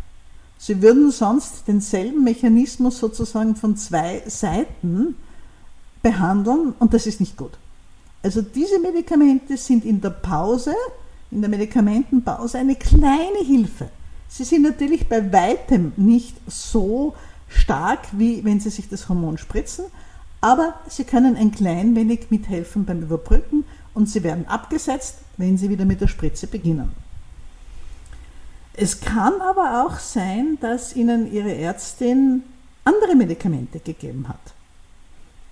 Sie 0.57 0.81
würden 0.81 1.11
sonst 1.11 1.67
denselben 1.67 2.23
Mechanismus 2.23 2.99
sozusagen 2.99 3.55
von 3.55 3.75
zwei 3.75 4.21
Seiten 4.27 5.15
behandeln 6.01 6.73
und 6.79 6.93
das 6.93 7.07
ist 7.07 7.19
nicht 7.19 7.35
gut. 7.35 7.51
Also 8.21 8.41
diese 8.41 8.79
Medikamente 8.79 9.57
sind 9.57 9.83
in 9.83 9.99
der 9.99 10.11
Pause, 10.11 10.73
in 11.31 11.41
der 11.41 11.49
Medikamentenpause 11.49 12.59
eine 12.59 12.75
kleine 12.75 13.39
Hilfe. 13.45 13.89
Sie 14.29 14.45
sind 14.45 14.61
natürlich 14.61 15.09
bei 15.09 15.31
weitem 15.33 15.91
nicht 15.97 16.35
so 16.47 17.13
stark, 17.49 17.99
wie 18.13 18.43
wenn 18.45 18.59
Sie 18.59 18.69
sich 18.69 18.87
das 18.87 19.09
Hormon 19.09 19.37
spritzen, 19.37 19.85
aber 20.43 20.73
sie 20.89 21.05
können 21.05 21.37
ein 21.37 21.51
klein 21.51 21.95
wenig 21.95 22.29
mithelfen 22.29 22.83
beim 22.83 23.01
Überbrücken 23.01 23.63
und 23.93 24.09
sie 24.09 24.23
werden 24.23 24.45
abgesetzt, 24.45 25.19
wenn 25.37 25.57
sie 25.57 25.69
wieder 25.69 25.85
mit 25.85 26.01
der 26.01 26.09
Spritze 26.09 26.47
beginnen. 26.47 26.91
Es 28.73 28.99
kann 28.99 29.39
aber 29.39 29.85
auch 29.85 29.99
sein, 29.99 30.57
dass 30.59 30.97
ihnen 30.97 31.31
ihre 31.31 31.55
Ärztin 31.55 32.43
andere 32.83 33.15
Medikamente 33.15 33.79
gegeben 33.79 34.27
hat. 34.27 34.53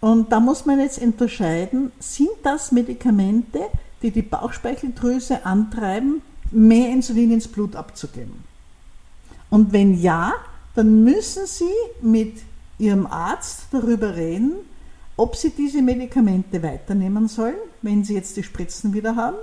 Und 0.01 0.33
da 0.33 0.41
muss 0.41 0.65
man 0.65 0.81
jetzt 0.81 1.00
unterscheiden, 1.01 1.93
sind 2.00 2.31
das 2.43 2.74
Medikamente, 2.74 3.62
die 4.01 4.12
die 4.12 4.24
Bauchspeicheldrüse 4.24 5.45
antreiben, 5.45 6.21
mehr 6.51 6.89
Insulin 6.89 7.31
ins 7.31 7.48
Blut 7.48 7.77
abzugeben? 7.77 8.43
Und 9.50 9.71
wenn 9.71 10.01
ja, 10.01 10.33
dann 10.75 11.05
müssen 11.05 11.45
Sie 11.45 11.63
mit 12.01 12.39
Ihrem 12.77 13.05
Arzt 13.05 13.67
darüber 13.71 14.15
reden, 14.15 14.55
ob 15.21 15.35
Sie 15.35 15.51
diese 15.51 15.83
Medikamente 15.83 16.63
weiternehmen 16.63 17.27
sollen, 17.27 17.61
wenn 17.83 18.03
Sie 18.03 18.15
jetzt 18.15 18.37
die 18.37 18.43
Spritzen 18.43 18.93
wieder 18.93 19.15
haben, 19.15 19.37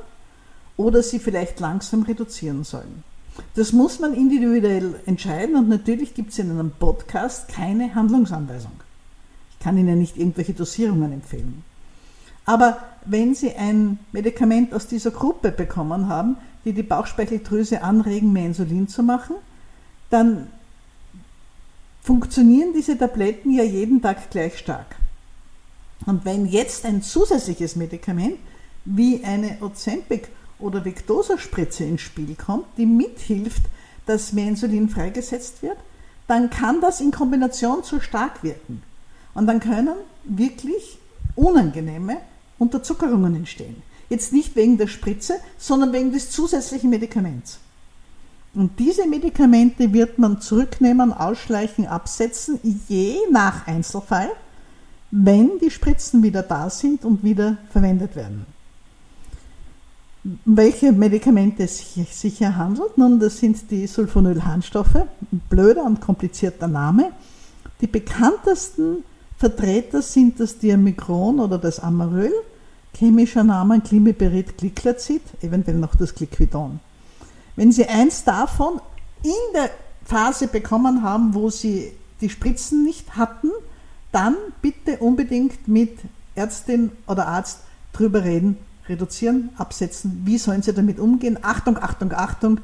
oder 0.76 1.02
sie 1.02 1.20
vielleicht 1.20 1.61
langsam 1.61 2.02
reduzieren 2.02 2.64
sollen. 2.64 3.04
Das 3.54 3.73
muss 3.73 4.00
man 4.00 4.14
individuell 4.14 4.99
entscheiden 5.06 5.54
und 5.54 5.68
natürlich 5.68 6.14
gibt 6.14 6.32
es 6.32 6.38
in 6.40 6.50
einem 6.50 6.73
Podcast 6.73 7.49
keine 7.49 7.94
Handlungsanweisung. 7.94 8.73
Ich 9.52 9.58
kann 9.64 9.78
Ihnen 9.78 10.00
nicht 10.00 10.16
irgendwelche 10.16 10.54
Dosierungen 10.54 11.12
empfehlen. 11.12 11.62
Aber 12.44 12.78
wenn 13.04 13.37
Sie 13.37 13.54
ein 13.54 14.00
Medikament 14.11 14.75
aus 14.75 14.88
dieser 14.88 15.12
Gruppe 15.12 15.52
bekommen 15.52 16.08
haben, 16.08 16.38
die 16.64 16.73
die 16.73 16.82
Bauchspeicheldrüse 16.82 17.82
anregen, 17.82 18.32
mehr 18.32 18.47
Insulin 18.47 18.88
zu 18.88 19.04
machen, 19.04 19.37
dann 20.11 20.49
funktionieren 22.02 22.73
diese 22.75 22.99
Tabletten 22.99 23.52
ja 23.52 23.62
jeden 23.62 24.02
Tag 24.02 24.30
gleich 24.30 24.58
stark. 24.58 24.98
Und 26.07 26.25
wenn 26.25 26.47
jetzt 26.47 26.85
ein 26.85 27.02
zusätzliches 27.02 27.76
Medikament 27.76 28.38
wie 28.85 29.23
eine 29.25 29.59
Ozempic 29.61 30.28
oder 30.59 30.85
Victosa-Spritze 30.85 31.85
ins 31.85 32.00
Spiel 32.00 32.35
kommt, 32.35 32.67
die 32.76 32.87
mithilft, 32.87 33.62
dass 34.07 34.33
mehr 34.33 34.49
Insulin 34.49 34.88
freigesetzt 34.88 35.62
wird, 35.62 35.76
dann 36.26 36.50
kann 36.50 36.81
das 36.81 37.00
in 37.00 37.11
Kombination 37.11 37.83
zu 37.85 38.00
stark 38.00 38.43
wirken. 38.43 38.83
Und 39.35 39.47
dann 39.47 39.61
können 39.61 39.97
wirklich 40.25 40.99
unangenehme 41.35 42.19
Unterzuckerungen 42.59 43.35
entstehen. 43.37 43.83
Jetzt 44.09 44.33
nicht 44.33 44.57
wegen 44.57 44.78
der 44.78 44.88
Spritze, 44.88 45.35
sondern 45.59 45.93
wegen 45.93 46.12
des 46.12 46.31
zusätzlichen 46.31 46.90
Medikaments. 46.90 47.59
Und 48.55 48.78
diese 48.78 49.07
Medikamente 49.07 49.93
wird 49.93 50.19
man 50.19 50.40
zurücknehmen, 50.40 51.12
ausschleichen, 51.12 51.87
absetzen, 51.87 52.59
je 52.88 53.17
nach 53.31 53.67
Einzelfall, 53.67 54.31
wenn 55.11 55.59
die 55.59 55.71
Spritzen 55.71 56.23
wieder 56.23 56.43
da 56.43 56.69
sind 56.71 57.05
und 57.05 57.25
wieder 57.25 57.57
verwendet 57.71 58.15
werden. 58.17 58.47
Welche 60.45 60.93
Medikamente 60.93 61.62
es 61.62 61.95
sich 61.95 62.38
hier 62.38 62.57
handelt? 62.57 62.99
Nun, 62.99 63.19
das 63.19 63.38
sind 63.38 63.71
die 63.71 63.87
Sulfonylharnstoffe, 63.87 65.07
blöder 65.49 65.85
und 65.85 66.00
komplizierter 66.00 66.69
Name. 66.69 67.12
Die 67.81 67.87
bekanntesten 67.87 69.05
Vertreter 69.38 70.03
sind 70.03 70.41
das 70.41 70.59
Diamigron 70.59 71.41
oder 71.41 71.57
das 71.59 71.81
Amaryl, 71.81 72.33
chemischer 72.95 73.45
Name 73.45 73.81
Climiberid 73.81 74.59
Glyclazid, 74.59 75.23
eventuell 75.41 75.79
noch 75.79 75.95
das 75.95 76.15
Glyquidon. 76.15 76.81
Wenn 77.55 77.73
Sie 77.73 77.87
eins 77.87 78.25
davon 78.25 78.81
in 79.23 79.55
der 79.55 79.71
Phase 80.05 80.49
bekommen 80.49 81.03
haben, 81.03 81.35
wo 81.35 81.49
Sie 81.50 81.93
die 82.21 82.29
Spritzen 82.29 82.85
nicht 82.85 83.17
hatten, 83.17 83.50
dann 84.12 84.37
bitte 84.62 84.99
unbedingt 84.99 85.69
mit 85.69 85.99
Ärztin 86.35 86.93
oder 87.07 87.27
Arzt 87.29 87.61
drüber 87.93 88.25
reden, 88.25 88.57
reduzieren, 88.88 89.50
absetzen. 89.59 90.23
Wie 90.25 90.38
sollen 90.38 90.62
Sie 90.62 90.73
damit 90.73 90.99
umgehen? 90.99 91.38
Achtung, 91.43 91.77
Achtung, 91.77 92.12
Achtung, 92.12 92.61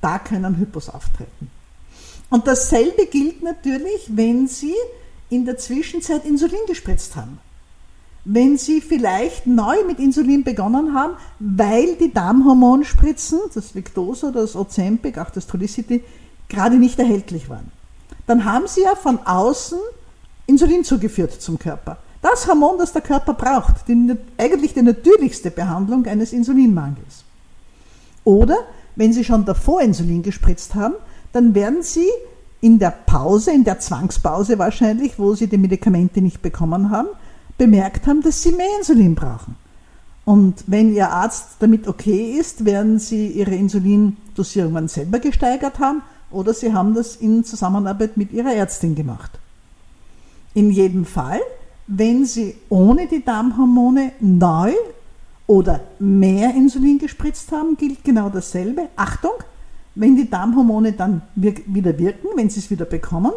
da 0.00 0.18
können 0.18 0.56
Hypos 0.58 0.88
auftreten. 0.88 1.50
Und 2.30 2.46
dasselbe 2.46 3.06
gilt 3.06 3.42
natürlich, 3.42 4.08
wenn 4.08 4.46
Sie 4.46 4.74
in 5.30 5.44
der 5.44 5.58
Zwischenzeit 5.58 6.24
Insulin 6.24 6.58
gespritzt 6.66 7.16
haben. 7.16 7.38
Wenn 8.24 8.56
Sie 8.56 8.80
vielleicht 8.80 9.46
neu 9.46 9.84
mit 9.86 9.98
Insulin 9.98 10.44
begonnen 10.44 10.94
haben, 10.94 11.14
weil 11.38 11.96
die 11.96 12.12
Darmhormonspritzen, 12.12 13.38
das 13.52 13.74
Victosa, 13.74 14.30
das 14.30 14.56
Ozempic, 14.56 15.18
auch 15.18 15.30
das 15.30 15.46
Trulicity, 15.46 16.02
gerade 16.48 16.76
nicht 16.76 16.98
erhältlich 16.98 17.48
waren. 17.48 17.70
Dann 18.26 18.44
haben 18.44 18.66
Sie 18.66 18.82
ja 18.82 18.94
von 18.94 19.18
außen 19.26 19.78
Insulin 20.46 20.84
zugeführt 20.84 21.40
zum 21.40 21.58
Körper. 21.58 21.98
Das 22.20 22.46
Hormon, 22.46 22.78
das 22.78 22.92
der 22.92 23.02
Körper 23.02 23.34
braucht, 23.34 23.86
die, 23.88 24.16
eigentlich 24.38 24.74
die 24.74 24.82
natürlichste 24.82 25.50
Behandlung 25.50 26.06
eines 26.06 26.32
Insulinmangels. 26.32 27.24
Oder 28.24 28.56
wenn 28.96 29.12
Sie 29.12 29.24
schon 29.24 29.44
davor 29.44 29.82
Insulin 29.82 30.22
gespritzt 30.22 30.74
haben, 30.74 30.94
dann 31.32 31.54
werden 31.54 31.82
Sie 31.82 32.08
in 32.60 32.78
der 32.78 32.92
Pause, 32.92 33.52
in 33.52 33.64
der 33.64 33.78
Zwangspause 33.78 34.58
wahrscheinlich, 34.58 35.18
wo 35.18 35.34
Sie 35.34 35.48
die 35.48 35.58
Medikamente 35.58 36.22
nicht 36.22 36.40
bekommen 36.40 36.90
haben, 36.90 37.08
bemerkt 37.58 38.06
haben, 38.06 38.22
dass 38.22 38.42
Sie 38.42 38.52
mehr 38.52 38.78
Insulin 38.78 39.14
brauchen. 39.14 39.56
Und 40.24 40.64
wenn 40.66 40.94
Ihr 40.94 41.10
Arzt 41.10 41.56
damit 41.58 41.86
okay 41.86 42.38
ist, 42.38 42.64
werden 42.64 42.98
Sie 42.98 43.26
Ihre 43.28 43.54
Insulindosierungen 43.54 44.88
selber 44.88 45.18
gesteigert 45.18 45.78
haben 45.78 46.00
oder 46.30 46.54
Sie 46.54 46.72
haben 46.72 46.94
das 46.94 47.16
in 47.16 47.44
Zusammenarbeit 47.44 48.16
mit 48.16 48.32
Ihrer 48.32 48.54
Ärztin 48.54 48.94
gemacht. 48.94 49.38
In 50.54 50.70
jedem 50.70 51.04
Fall, 51.04 51.40
wenn 51.86 52.24
Sie 52.24 52.56
ohne 52.68 53.06
die 53.08 53.24
Darmhormone 53.24 54.12
neu 54.20 54.72
oder 55.46 55.80
mehr 55.98 56.54
Insulin 56.54 56.98
gespritzt 56.98 57.52
haben, 57.52 57.76
gilt 57.76 58.02
genau 58.04 58.30
dasselbe. 58.30 58.88
Achtung, 58.96 59.32
wenn 59.94 60.16
die 60.16 60.28
Darmhormone 60.28 60.92
dann 60.92 61.22
wieder 61.34 61.98
wirken, 61.98 62.28
wenn 62.36 62.50
sie 62.50 62.60
es 62.60 62.70
wieder 62.70 62.84
bekommen, 62.84 63.32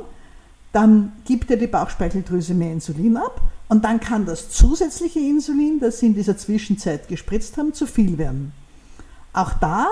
dann 0.72 1.14
gibt 1.26 1.50
ja 1.50 1.56
die 1.56 1.68
Bauchspeicheldrüse 1.68 2.54
mehr 2.54 2.72
Insulin 2.72 3.18
ab 3.18 3.42
und 3.68 3.84
dann 3.84 4.00
kann 4.00 4.26
das 4.26 4.50
zusätzliche 4.50 5.20
Insulin, 5.20 5.80
das 5.80 6.00
Sie 6.00 6.08
in 6.08 6.16
dieser 6.16 6.38
Zwischenzeit 6.38 7.08
gespritzt 7.08 7.58
haben, 7.58 7.74
zu 7.74 7.86
viel 7.86 8.18
werden. 8.18 8.54
Auch 9.34 9.54
da 9.54 9.88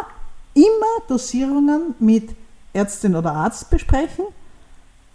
immer 0.54 1.08
Dosierungen 1.08 1.96
mit 2.00 2.30
Ärztin 2.74 3.16
oder 3.16 3.34
Arzt 3.34 3.70
besprechen, 3.70 4.26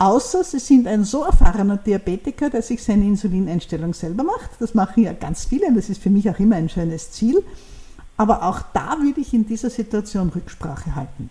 außer 0.01 0.43
Sie 0.43 0.59
sind 0.59 0.87
ein 0.87 1.05
so 1.05 1.25
erfahrener 1.25 1.77
Diabetiker, 1.77 2.49
der 2.51 2.63
sich 2.63 2.83
seine 2.83 3.05
Insulineinstellung 3.05 3.93
selber 3.93 4.25
macht. 4.25 4.51
Das 4.59 4.75
machen 4.75 5.05
ja 5.05 5.13
ganz 5.13 5.45
viele 5.45 5.67
und 5.67 5.77
das 5.77 5.91
ist 5.91 6.03
für 6.03 6.11
mich 6.11 6.29
auch 6.29 6.39
immer 6.39 6.57
ein 6.57 6.69
schönes 6.69 7.13
Ziel. 7.13 7.43
Aber 8.17 8.43
auch 8.43 8.63
da 8.73 8.97
würde 9.01 9.21
ich 9.21 9.35
in 9.35 9.47
dieser 9.47 9.71
Situation 9.71 10.31
Rücksprache 10.31 10.95
halten. 10.95 11.31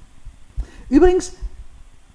Übrigens, 0.90 1.34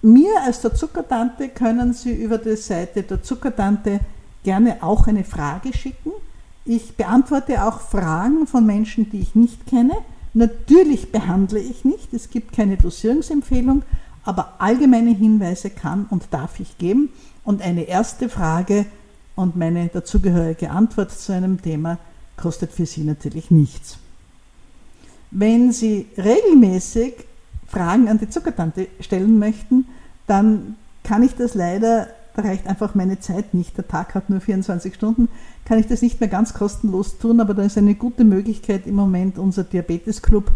mir 0.01 0.31
als 0.45 0.61
der 0.61 0.75
Zuckertante 0.75 1.49
können 1.49 1.93
Sie 1.93 2.13
über 2.13 2.39
die 2.39 2.57
Seite 2.57 3.03
der 3.03 3.23
Zuckertante 3.23 4.01
gerne 4.45 4.83
auch 4.83 5.07
eine 5.09 5.25
Frage 5.25 5.73
schicken. 5.77 6.13
Ich 6.65 6.97
beantworte 6.97 7.65
auch 7.65 7.81
Fragen 7.81 8.47
von 8.47 8.65
Menschen, 8.65 9.11
die 9.11 9.21
ich 9.21 9.35
nicht 9.35 9.67
kenne. 9.67 9.95
Natürlich 10.35 11.11
behandle 11.11 11.59
ich 11.59 11.85
nicht, 11.85 12.13
es 12.13 12.31
gibt 12.31 12.53
keine 12.53 12.77
Dosierungsempfehlung, 12.77 13.83
aber 14.25 14.55
allgemeine 14.59 15.11
Hinweise 15.11 15.71
kann 15.71 16.07
und 16.11 16.29
darf 16.31 16.61
ich 16.61 16.79
geben. 16.79 17.11
Und 17.45 17.63
eine 17.63 17.83
erste 17.83 18.29
Frage 18.29 18.87
und 19.37 19.57
meine 19.57 19.89
dazugehörige 19.89 20.71
Antwort 20.71 21.13
zu 21.13 21.33
einem 21.33 21.61
Thema 21.61 21.99
kostet 22.37 22.73
für 22.73 22.87
Sie 22.87 23.05
natürlich 23.05 23.51
nichts. 23.51 23.99
Wenn 25.31 25.73
Sie 25.73 26.07
regelmäßig 26.17 27.15
Fragen 27.67 28.09
an 28.09 28.19
die 28.19 28.29
Zuckertante 28.29 28.89
stellen 29.01 29.39
möchten, 29.39 29.87
dann 30.27 30.77
kann 31.03 31.23
ich 31.23 31.35
das 31.35 31.55
leider, 31.55 32.09
da 32.35 32.43
reicht 32.43 32.67
einfach 32.67 32.95
meine 32.95 33.21
Zeit 33.21 33.53
nicht, 33.53 33.77
der 33.77 33.87
Tag 33.87 34.15
hat 34.15 34.31
nur 34.31 34.41
24 34.41 34.95
Stunden, 34.95 35.29
kann 35.65 35.79
ich 35.79 35.87
das 35.87 36.03
nicht 36.03 36.21
mehr 36.21 36.29
ganz 36.29 36.55
kostenlos 36.55 37.19
tun, 37.19 37.41
aber 37.41 37.55
da 37.55 37.63
ist 37.63 37.77
eine 37.77 37.95
gute 37.95 38.25
Möglichkeit 38.25 38.87
im 38.87 38.95
Moment 38.95 39.39
unser 39.39 39.65
Diabetesclub, 39.65 40.51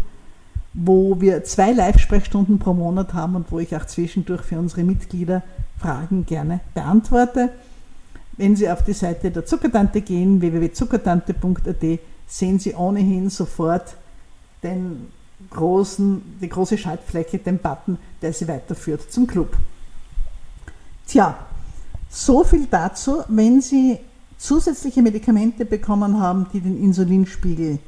wo 0.81 1.19
wir 1.19 1.43
zwei 1.43 1.73
Live-Sprechstunden 1.73 2.57
pro 2.57 2.73
Monat 2.73 3.13
haben 3.13 3.35
und 3.35 3.51
wo 3.51 3.59
ich 3.59 3.75
auch 3.75 3.85
zwischendurch 3.85 4.41
für 4.43 4.57
unsere 4.57 4.83
Mitglieder 4.83 5.43
Fragen 5.77 6.25
gerne 6.25 6.61
beantworte. 6.73 7.49
Wenn 8.37 8.55
Sie 8.55 8.69
auf 8.69 8.83
die 8.83 8.93
Seite 8.93 9.29
der 9.29 9.45
Zuckertante 9.45 9.99
gehen, 9.99 10.39
www.zuckertante.at, 10.39 11.99
sehen 12.27 12.59
Sie 12.59 12.73
ohnehin 12.75 13.29
sofort 13.29 13.95
den 14.63 15.07
großen, 15.49 16.37
die 16.41 16.47
große 16.47 16.77
Schaltfläche, 16.77 17.39
den 17.39 17.57
Button, 17.57 17.97
der 18.21 18.31
Sie 18.31 18.47
weiterführt 18.47 19.11
zum 19.11 19.27
Club. 19.27 19.57
Tja, 21.07 21.37
so 22.09 22.45
viel 22.45 22.67
dazu, 22.67 23.23
wenn 23.27 23.61
Sie 23.61 23.99
zusätzliche 24.37 25.01
Medikamente 25.01 25.65
bekommen 25.65 26.21
haben, 26.21 26.47
die 26.53 26.61
den 26.61 26.81
Insulinspiegel 26.81 27.79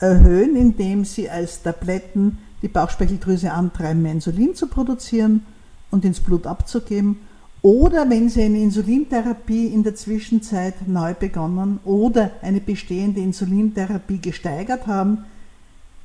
erhöhen, 0.00 0.56
indem 0.56 1.04
sie 1.04 1.28
als 1.28 1.62
Tabletten 1.62 2.38
die 2.62 2.68
Bauchspeicheldrüse 2.68 3.52
antreiben, 3.52 4.02
mehr 4.02 4.12
Insulin 4.12 4.54
zu 4.54 4.66
produzieren 4.66 5.44
und 5.90 6.04
ins 6.04 6.20
Blut 6.20 6.46
abzugeben. 6.46 7.16
Oder 7.62 8.08
wenn 8.08 8.28
Sie 8.28 8.42
eine 8.42 8.58
Insulintherapie 8.58 9.66
in 9.66 9.82
der 9.82 9.96
Zwischenzeit 9.96 10.86
neu 10.86 11.14
begonnen 11.14 11.80
oder 11.84 12.30
eine 12.40 12.60
bestehende 12.60 13.20
Insulintherapie 13.20 14.18
gesteigert 14.18 14.86
haben, 14.86 15.24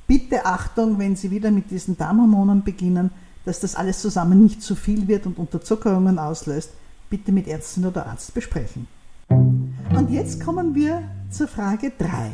bitte 0.08 0.45
Achtung, 0.45 0.97
wenn 0.97 1.15
Sie 1.15 1.29
wieder 1.29 1.51
mit 1.51 1.69
diesen 1.69 1.95
Darmhormonen 1.95 2.63
beginnen, 2.63 3.12
dass 3.45 3.60
das 3.60 3.75
alles 3.75 4.01
zusammen 4.01 4.41
nicht 4.41 4.63
zu 4.63 4.75
viel 4.75 5.08
wird 5.08 5.27
und 5.27 5.38
Unterzuckerungen 5.38 6.17
auslöst. 6.17 6.71
Bitte 7.10 7.32
mit 7.32 7.47
Ärztin 7.47 7.86
oder 7.86 8.08
Arzt 8.08 8.34
besprechen. 8.34 8.88
Und 9.29 10.10
jetzt 10.10 10.43
kommen 10.43 10.73
wir 10.73 11.03
zur 11.29 11.47
Frage 11.47 11.91
3. 11.97 12.32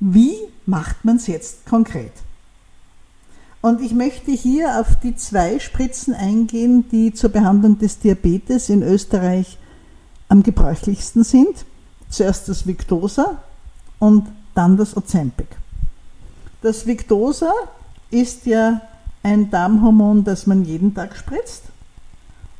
Wie 0.00 0.36
macht 0.66 1.04
man 1.04 1.16
es 1.16 1.26
jetzt 1.26 1.66
konkret? 1.66 2.12
Und 3.60 3.80
ich 3.80 3.92
möchte 3.92 4.30
hier 4.30 4.80
auf 4.80 4.96
die 5.00 5.16
zwei 5.16 5.58
Spritzen 5.58 6.14
eingehen, 6.14 6.88
die 6.90 7.12
zur 7.12 7.30
Behandlung 7.30 7.78
des 7.78 7.98
Diabetes 7.98 8.68
in 8.68 8.82
Österreich 8.82 9.58
am 10.28 10.42
gebräuchlichsten 10.42 11.24
sind. 11.24 11.64
Zuerst 12.08 12.48
das 12.48 12.66
Victosa 12.66 13.42
und 13.98 14.28
dann 14.54 14.76
das 14.76 14.96
Ozempic. 14.96 15.48
Das 16.62 16.86
Victosa 16.86 17.52
ist 18.10 18.46
ja 18.46 18.80
ein 19.22 19.50
Darmhormon, 19.50 20.24
das 20.24 20.46
man 20.46 20.64
jeden 20.64 20.94
Tag 20.94 21.16
spritzt 21.16 21.64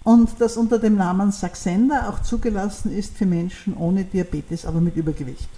und 0.05 0.31
das 0.39 0.57
unter 0.57 0.79
dem 0.79 0.97
Namen 0.97 1.33
Saxenda 1.33 2.09
auch 2.09 2.23
zugelassen 2.23 2.91
ist 2.97 3.17
für 3.17 3.27
Menschen 3.27 3.77
ohne 3.77 4.05
Diabetes, 4.05 4.65
aber 4.65 4.81
mit 4.81 4.97
Übergewicht. 4.97 5.49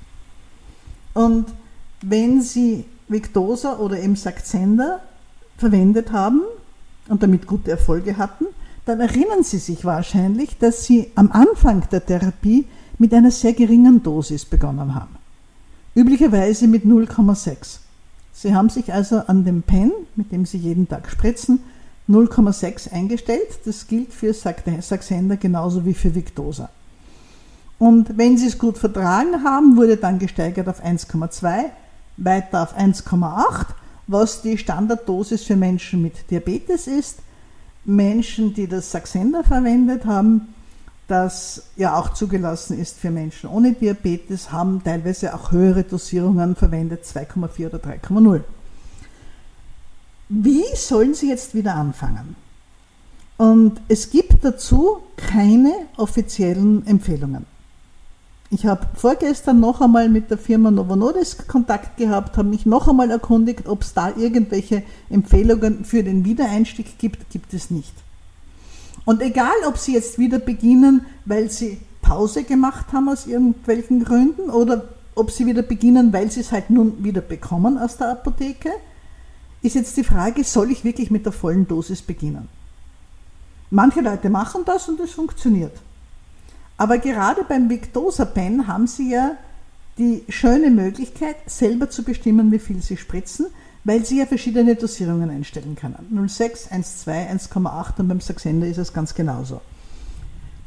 Und 1.14 1.46
wenn 2.02 2.40
Sie 2.40 2.84
Victosa 3.08 3.78
oder 3.78 4.00
eben 4.00 4.16
Saxenda 4.16 5.00
verwendet 5.56 6.12
haben 6.12 6.42
und 7.08 7.22
damit 7.22 7.46
gute 7.46 7.70
Erfolge 7.70 8.16
hatten, 8.16 8.46
dann 8.86 9.00
erinnern 9.00 9.42
Sie 9.42 9.58
sich 9.58 9.84
wahrscheinlich, 9.84 10.58
dass 10.58 10.84
Sie 10.84 11.10
am 11.14 11.30
Anfang 11.32 11.88
der 11.90 12.04
Therapie 12.04 12.66
mit 12.98 13.12
einer 13.12 13.30
sehr 13.30 13.52
geringen 13.52 14.02
Dosis 14.02 14.44
begonnen 14.44 14.94
haben. 14.94 15.16
Üblicherweise 15.94 16.68
mit 16.68 16.84
0,6. 16.84 17.78
Sie 18.32 18.54
haben 18.54 18.70
sich 18.70 18.92
also 18.92 19.18
an 19.26 19.44
dem 19.44 19.62
Pen, 19.62 19.92
mit 20.16 20.32
dem 20.32 20.46
Sie 20.46 20.58
jeden 20.58 20.88
Tag 20.88 21.10
spritzen, 21.10 21.60
0,6 22.08 22.92
eingestellt. 22.92 23.60
Das 23.64 23.86
gilt 23.86 24.12
für 24.12 24.32
Saxenda 24.32 25.34
genauso 25.34 25.84
wie 25.84 25.94
für 25.94 26.14
Victosa. 26.14 26.70
Und 27.78 28.16
wenn 28.18 28.38
Sie 28.38 28.46
es 28.46 28.58
gut 28.58 28.78
vertragen 28.78 29.42
haben, 29.44 29.76
wurde 29.76 29.96
dann 29.96 30.18
gesteigert 30.18 30.68
auf 30.68 30.84
1,2 30.84 31.70
weiter 32.20 32.62
auf 32.62 32.78
1,8, 32.78 33.66
was 34.06 34.42
die 34.42 34.58
Standarddosis 34.58 35.42
für 35.42 35.56
Menschen 35.56 36.02
mit 36.02 36.30
Diabetes 36.30 36.86
ist. 36.86 37.18
Menschen, 37.84 38.54
die 38.54 38.66
das 38.66 38.90
Saxenda 38.90 39.42
verwendet 39.42 40.04
haben, 40.04 40.54
das 41.08 41.64
ja 41.76 41.96
auch 41.96 42.12
zugelassen 42.12 42.78
ist 42.78 42.98
für 42.98 43.10
Menschen 43.10 43.50
ohne 43.50 43.72
Diabetes, 43.72 44.52
haben 44.52 44.82
teilweise 44.84 45.34
auch 45.34 45.50
höhere 45.50 45.82
Dosierungen 45.82 46.54
verwendet, 46.54 47.04
2,4 47.04 47.66
oder 47.66 47.78
3,0. 47.78 48.42
Wie 50.28 50.64
sollen 50.76 51.14
Sie 51.14 51.28
jetzt 51.28 51.54
wieder 51.54 51.74
anfangen? 51.74 52.36
Und 53.36 53.80
es 53.88 54.10
gibt 54.10 54.44
dazu 54.44 54.98
keine 55.16 55.72
offiziellen 55.96 56.86
Empfehlungen. 56.86 57.46
Ich 58.52 58.66
habe 58.66 58.88
vorgestern 58.94 59.60
noch 59.60 59.80
einmal 59.80 60.08
mit 60.08 60.28
der 60.28 60.36
Firma 60.36 60.72
Novo 60.72 60.96
Nordisk 60.96 61.46
Kontakt 61.46 61.96
gehabt, 61.96 62.36
habe 62.36 62.48
mich 62.48 62.66
noch 62.66 62.88
einmal 62.88 63.08
erkundigt, 63.12 63.68
ob 63.68 63.82
es 63.82 63.94
da 63.94 64.12
irgendwelche 64.16 64.82
Empfehlungen 65.08 65.84
für 65.84 66.02
den 66.02 66.24
Wiedereinstieg 66.24 66.98
gibt. 66.98 67.30
Gibt 67.30 67.54
es 67.54 67.70
nicht. 67.70 67.94
Und 69.04 69.22
egal, 69.22 69.54
ob 69.68 69.78
Sie 69.78 69.94
jetzt 69.94 70.18
wieder 70.18 70.40
beginnen, 70.40 71.06
weil 71.26 71.48
Sie 71.48 71.78
Pause 72.02 72.42
gemacht 72.42 72.86
haben 72.92 73.08
aus 73.08 73.28
irgendwelchen 73.28 74.02
Gründen 74.04 74.50
oder 74.50 74.82
ob 75.14 75.30
Sie 75.30 75.46
wieder 75.46 75.62
beginnen, 75.62 76.12
weil 76.12 76.32
Sie 76.32 76.40
es 76.40 76.50
halt 76.50 76.70
nun 76.70 77.04
wieder 77.04 77.20
bekommen 77.20 77.78
aus 77.78 77.98
der 77.98 78.10
Apotheke, 78.10 78.70
ist 79.62 79.76
jetzt 79.76 79.96
die 79.96 80.04
Frage, 80.04 80.42
soll 80.42 80.72
ich 80.72 80.82
wirklich 80.82 81.12
mit 81.12 81.24
der 81.24 81.32
vollen 81.32 81.68
Dosis 81.68 82.02
beginnen? 82.02 82.48
Manche 83.70 84.00
Leute 84.00 84.28
machen 84.28 84.62
das 84.64 84.88
und 84.88 84.98
es 84.98 85.12
funktioniert. 85.12 85.76
Aber 86.80 86.96
gerade 86.96 87.44
beim 87.44 87.68
Victosa-Pen 87.68 88.66
haben 88.66 88.86
Sie 88.86 89.10
ja 89.12 89.32
die 89.98 90.24
schöne 90.30 90.70
Möglichkeit, 90.70 91.36
selber 91.44 91.90
zu 91.90 92.02
bestimmen, 92.02 92.50
wie 92.52 92.58
viel 92.58 92.80
Sie 92.80 92.96
spritzen, 92.96 93.48
weil 93.84 94.06
Sie 94.06 94.18
ja 94.18 94.24
verschiedene 94.24 94.76
Dosierungen 94.76 95.28
einstellen 95.28 95.76
können. 95.76 96.08
0,6, 96.10 96.70
1,2, 96.70 97.50
1,8 97.50 98.00
und 98.00 98.08
beim 98.08 98.20
Saxenda 98.22 98.66
ist 98.66 98.78
es 98.78 98.94
ganz 98.94 99.14
genauso. 99.14 99.60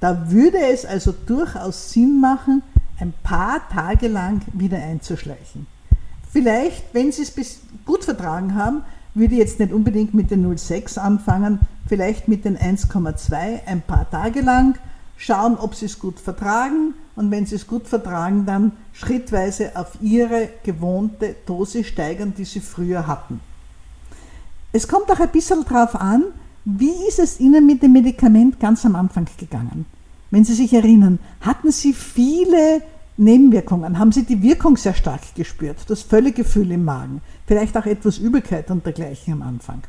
Da 0.01 0.29
würde 0.29 0.59
es 0.59 0.85
also 0.85 1.15
durchaus 1.25 1.91
Sinn 1.91 2.21
machen, 2.21 2.61
ein 2.99 3.15
paar 3.23 3.67
Tage 3.69 4.07
lang 4.07 4.41
wieder 4.53 4.77
einzuschleichen. 4.77 5.65
Vielleicht, 6.31 6.93
wenn 6.93 7.11
Sie 7.11 7.23
es 7.23 7.33
gut 7.87 8.03
vertragen 8.03 8.53
haben, 8.53 8.83
würde 9.15 9.33
ich 9.33 9.39
jetzt 9.39 9.59
nicht 9.59 9.73
unbedingt 9.73 10.13
mit 10.13 10.29
den 10.29 10.45
0,6 10.45 10.99
anfangen, 10.99 11.57
vielleicht 11.87 12.27
mit 12.27 12.45
den 12.45 12.55
1,2 12.55 13.65
ein 13.65 13.81
paar 13.81 14.07
Tage 14.11 14.41
lang 14.41 14.77
schauen, 15.17 15.57
ob 15.57 15.75
sie 15.75 15.85
es 15.85 15.99
gut 15.99 16.19
vertragen 16.19 16.93
und 17.15 17.31
wenn 17.31 17.45
sie 17.45 17.55
es 17.55 17.67
gut 17.67 17.87
vertragen, 17.87 18.45
dann 18.45 18.73
schrittweise 18.91 19.75
auf 19.75 19.97
ihre 20.01 20.49
gewohnte 20.63 21.35
Dosis 21.45 21.87
steigern, 21.87 22.33
die 22.37 22.45
sie 22.45 22.59
früher 22.59 23.07
hatten. 23.07 23.39
Es 24.71 24.87
kommt 24.87 25.11
auch 25.11 25.19
ein 25.19 25.31
bisschen 25.31 25.63
darauf 25.65 25.95
an, 25.95 26.23
wie 26.65 27.07
ist 27.07 27.19
es 27.19 27.39
Ihnen 27.39 27.65
mit 27.65 27.83
dem 27.83 27.91
Medikament 27.91 28.59
ganz 28.59 28.85
am 28.85 28.95
Anfang 28.95 29.27
gegangen? 29.37 29.85
Wenn 30.31 30.45
Sie 30.45 30.53
sich 30.53 30.73
erinnern, 30.73 31.19
hatten 31.41 31.71
Sie 31.71 31.93
viele 31.93 32.81
Nebenwirkungen? 33.17 33.99
Haben 33.99 34.11
Sie 34.11 34.23
die 34.23 34.41
Wirkung 34.41 34.77
sehr 34.77 34.93
stark 34.93 35.35
gespürt? 35.35 35.77
Das 35.87 36.01
Völlegefühl 36.01 36.71
im 36.71 36.85
Magen? 36.85 37.21
Vielleicht 37.45 37.77
auch 37.77 37.85
etwas 37.85 38.17
Übelkeit 38.17 38.71
und 38.71 38.85
dergleichen 38.85 39.33
am 39.33 39.41
Anfang? 39.41 39.83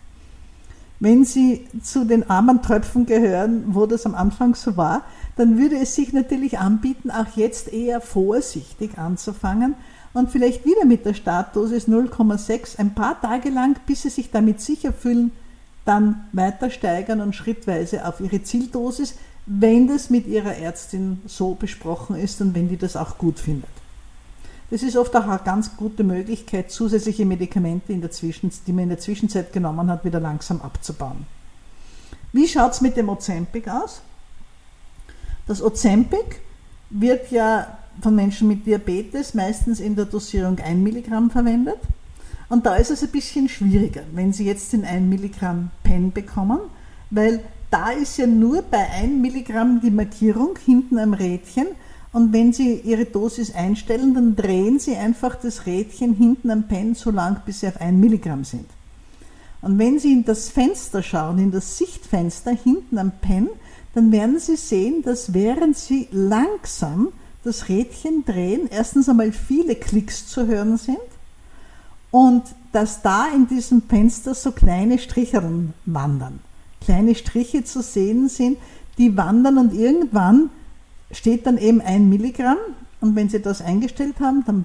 Wenn 1.01 1.25
Sie 1.25 1.67
zu 1.83 2.05
den 2.05 2.31
armen 2.31 2.63
Tröpfen 2.63 3.05
gehören, 3.05 3.65
wo 3.75 3.87
das 3.87 4.07
am 4.07 4.15
Anfang 4.15 4.55
so 4.55 4.77
war, 4.77 5.03
dann 5.37 5.59
würde 5.59 5.77
es 5.77 5.95
sich 5.95 6.13
natürlich 6.13 6.59
anbieten, 6.59 7.11
auch 7.11 7.37
jetzt 7.37 7.73
eher 7.73 8.01
vorsichtig 8.01 8.97
anzufangen 8.97 9.75
und 10.13 10.31
vielleicht 10.31 10.65
wieder 10.65 10.85
mit 10.85 11.05
der 11.05 11.15
Startdosis 11.15 11.89
0,6 11.89 12.79
ein 12.79 12.95
paar 12.95 13.21
Tage 13.21 13.51
lang, 13.51 13.77
bis 13.87 14.03
Sie 14.03 14.11
sich 14.11 14.31
damit 14.31 14.61
sicher 14.61 14.93
fühlen, 14.93 15.33
dann 15.85 16.25
weiter 16.33 16.71
steigern 16.71 17.21
und 17.21 17.35
schrittweise 17.35 18.07
auf 18.07 18.21
Ihre 18.21 18.43
Zieldosis, 18.43 19.17
wenn 19.47 19.89
das 19.89 20.09
mit 20.09 20.27
Ihrer 20.27 20.57
Ärztin 20.57 21.21
so 21.27 21.55
besprochen 21.55 22.17
ist 22.17 22.41
und 22.41 22.55
wenn 22.55 22.69
die 22.69 22.79
das 22.79 22.97
auch 22.97 23.19
gut 23.19 23.39
findet. 23.41 23.69
Das 24.75 24.83
ist 24.83 24.97
oft 24.97 25.15
auch 25.15 25.29
eine 25.29 25.39
ganz 25.39 25.77
gute 25.77 26.03
Möglichkeit, 26.03 26.73
zusätzliche 26.73 27.25
Medikamente, 27.25 27.93
in 27.93 28.01
der 28.01 28.11
die 28.11 28.73
man 28.73 28.83
in 28.83 28.89
der 28.89 28.99
Zwischenzeit 28.99 29.53
genommen 29.53 29.89
hat, 29.89 30.05
wieder 30.05 30.19
langsam 30.19 30.61
abzubauen. 30.63 31.27
Wie 32.33 32.49
schaut 32.49 32.73
es 32.73 32.81
mit 32.81 32.97
dem 32.97 33.09
Ozempic 33.09 33.69
aus? 33.71 34.03
Das 35.47 35.63
Ozempic 35.63 36.41
wird 36.91 37.31
ja 37.31 37.79
von 38.01 38.17
Menschen 38.17 38.49
mit 38.49 38.67
Diabetes 38.67 39.35
meistens 39.35 39.79
in 39.79 39.95
der 39.95 40.07
Dosierung 40.07 40.59
1 40.59 40.83
Milligramm 40.83 41.31
verwendet. 41.31 41.79
Und 42.49 42.67
da 42.67 42.75
ist 42.75 42.91
es 42.91 43.05
ein 43.05 43.11
bisschen 43.11 43.49
schwieriger, 43.49 44.03
wenn 44.13 44.33
Sie 44.33 44.45
jetzt 44.45 44.73
den 44.73 44.85
1 44.85 45.09
Milligramm 45.09 45.71
Pen 45.85 46.11
bekommen, 46.11 46.59
weil 47.11 47.45
da 47.71 47.91
ist 47.91 48.17
ja 48.17 48.27
nur 48.27 48.63
bei 48.63 48.91
1 48.91 49.23
Milligramm 49.23 49.81
die 49.81 49.93
Markierung 49.93 50.59
hinten 50.67 50.99
am 50.99 51.15
Rädchen 51.15 51.69
und 52.15 52.33
wenn 52.33 52.53
Sie 52.53 52.77
Ihre 52.85 53.07
Dosis 53.07 53.53
einstellen, 53.53 54.15
dann 54.15 54.37
drehen 54.37 54.79
Sie 54.79 54.95
einfach 54.95 55.35
das 55.35 55.67
Rädchen 55.67 56.15
hinten 56.15 56.49
am 56.49 56.69
Pen 56.69 56.95
so 56.95 57.11
lang, 57.11 57.43
bis 57.45 57.61
Sie 57.61 57.67
auf 57.67 57.81
1 57.81 57.99
Milligramm 57.99 58.45
sind. 58.45 58.67
Und 59.61 59.81
wenn 59.81 59.99
Sie 59.99 60.13
in 60.13 60.25
das 60.25 60.49
Fenster 60.49 61.03
schauen, 61.03 61.41
in 61.41 61.51
das 61.51 61.77
Sichtfenster 61.77 62.53
hinten 62.53 62.99
am 62.99 63.11
Pen, 63.21 63.49
dann 63.95 64.13
werden 64.13 64.39
Sie 64.39 64.55
sehen, 64.55 65.03
dass 65.03 65.35
während 65.35 65.77
Sie 65.77 66.07
langsam 66.13 67.09
das 67.43 67.69
Rädchen 67.69 68.25
drehen, 68.25 68.69
erstens 68.71 69.09
einmal 69.09 69.33
viele 69.33 69.75
Klicks 69.75 70.29
zu 70.29 70.47
hören 70.47 70.77
sind 70.77 70.99
und 72.13 72.45
dass 72.71 73.03
da 73.03 73.27
in 73.35 73.49
diesem 73.49 73.83
Fenster 73.83 74.37
so 74.37 74.53
kleine 74.53 75.01
Stricheln 75.01 75.75
wandern. 75.85 76.39
Kleine 76.81 77.17
Striche 77.17 77.65
zu 77.65 77.83
sehen 77.83 78.29
sind, 78.29 78.57
die 78.99 79.17
wandern 79.17 79.59
und 79.59 79.75
irgendwann 79.75 80.51
steht 81.15 81.47
dann 81.47 81.59
eben 81.59 81.81
ein 81.81 82.09
Milligramm 82.09 82.59
und 83.01 83.17
wenn 83.17 83.29
Sie 83.29 83.41
das 83.41 83.63
eingestellt 83.63 84.21
haben, 84.21 84.45
dann 84.47 84.65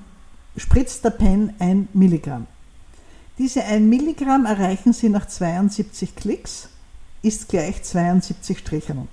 spritzt 0.58 1.04
der 1.06 1.12
Pen 1.12 1.54
ein 1.60 1.88
Milligramm. 1.94 2.48
Diese 3.38 3.64
1 3.64 3.86
Milligramm 3.86 4.46
erreichen 4.46 4.92
Sie 4.92 5.08
nach 5.08 5.26
72 5.26 6.16
Klicks, 6.16 6.70
ist 7.22 7.48
gleich 7.48 7.84
72 7.84 8.60
Stricheln. 8.60 9.08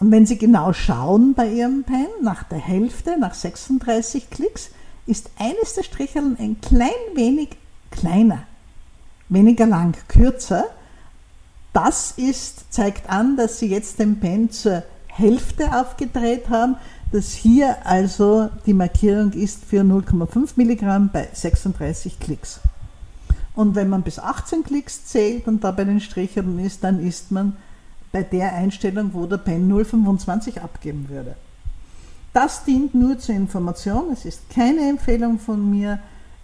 Und 0.00 0.10
wenn 0.10 0.26
Sie 0.26 0.38
genau 0.38 0.72
schauen 0.72 1.34
bei 1.34 1.48
Ihrem 1.48 1.84
Pen, 1.84 2.06
nach 2.22 2.44
der 2.44 2.58
Hälfte, 2.58 3.18
nach 3.18 3.34
36 3.34 4.30
Klicks, 4.30 4.70
ist 5.06 5.30
eines 5.38 5.74
der 5.74 5.82
Stricheln 5.82 6.36
ein 6.38 6.60
klein 6.60 6.90
wenig 7.14 7.50
kleiner, 7.90 8.44
weniger 9.28 9.66
lang, 9.66 9.96
kürzer. 10.08 10.64
Das 11.72 12.12
ist, 12.12 12.72
zeigt 12.72 13.08
an, 13.08 13.36
dass 13.36 13.58
Sie 13.58 13.66
jetzt 13.66 13.98
den 13.98 14.20
Pen 14.20 14.50
zur 14.50 14.82
Hälfte 15.18 15.76
aufgedreht 15.78 16.48
haben, 16.48 16.76
dass 17.12 17.32
hier 17.32 17.86
also 17.86 18.48
die 18.66 18.74
Markierung 18.74 19.32
ist 19.32 19.64
für 19.64 19.80
0,5 19.80 20.50
Milligramm 20.56 21.10
bei 21.12 21.28
36 21.32 22.20
Klicks. 22.20 22.60
Und 23.54 23.74
wenn 23.74 23.88
man 23.88 24.02
bis 24.02 24.18
18 24.18 24.62
Klicks 24.62 25.06
zählt 25.06 25.48
und 25.48 25.64
da 25.64 25.72
bei 25.72 25.84
den 25.84 26.00
Strichern 26.00 26.58
ist, 26.60 26.84
dann 26.84 27.04
ist 27.04 27.32
man 27.32 27.56
bei 28.12 28.22
der 28.22 28.54
Einstellung, 28.54 29.10
wo 29.12 29.26
der 29.26 29.38
Pen 29.38 29.70
0,25 29.70 30.60
abgeben 30.60 31.08
würde. 31.08 31.34
Das 32.32 32.64
dient 32.64 32.94
nur 32.94 33.18
zur 33.18 33.34
Information. 33.34 34.12
Es 34.12 34.24
ist 34.24 34.48
keine 34.50 34.88
Empfehlung 34.88 35.38
von 35.38 35.70
mir, 35.70 35.98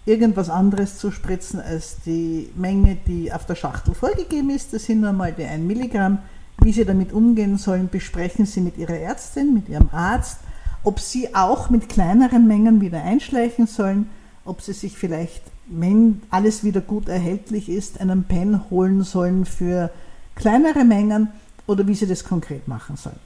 irgendwas 0.05 0.49
anderes 0.49 0.97
zu 0.97 1.11
spritzen 1.11 1.59
als 1.59 1.97
die 2.05 2.49
Menge, 2.55 2.97
die 3.07 3.31
auf 3.31 3.45
der 3.45 3.55
Schachtel 3.55 3.93
vorgegeben 3.95 4.49
ist. 4.49 4.73
Das 4.73 4.85
sind 4.85 5.01
nur 5.01 5.13
mal 5.13 5.31
die 5.31 5.45
1 5.45 5.63
Milligramm. 5.63 6.19
Wie 6.61 6.71
Sie 6.71 6.85
damit 6.85 7.13
umgehen 7.13 7.57
sollen, 7.57 7.89
besprechen 7.89 8.45
Sie 8.45 8.61
mit 8.61 8.77
Ihrer 8.77 8.97
Ärztin, 8.97 9.53
mit 9.53 9.69
Ihrem 9.69 9.89
Arzt, 9.91 10.39
ob 10.83 10.99
Sie 10.99 11.35
auch 11.35 11.69
mit 11.69 11.89
kleineren 11.89 12.47
Mengen 12.47 12.81
wieder 12.81 13.03
einschleichen 13.03 13.67
sollen, 13.67 14.09
ob 14.45 14.61
Sie 14.61 14.73
sich 14.73 14.97
vielleicht, 14.97 15.43
wenn 15.67 16.21
alles 16.29 16.63
wieder 16.63 16.81
gut 16.81 17.09
erhältlich 17.09 17.69
ist, 17.69 17.99
einen 17.99 18.23
Pen 18.23 18.69
holen 18.69 19.03
sollen 19.03 19.45
für 19.45 19.91
kleinere 20.35 20.85
Mengen 20.85 21.29
oder 21.67 21.87
wie 21.87 21.95
Sie 21.95 22.07
das 22.07 22.23
konkret 22.23 22.67
machen 22.67 22.97
sollen. 22.97 23.19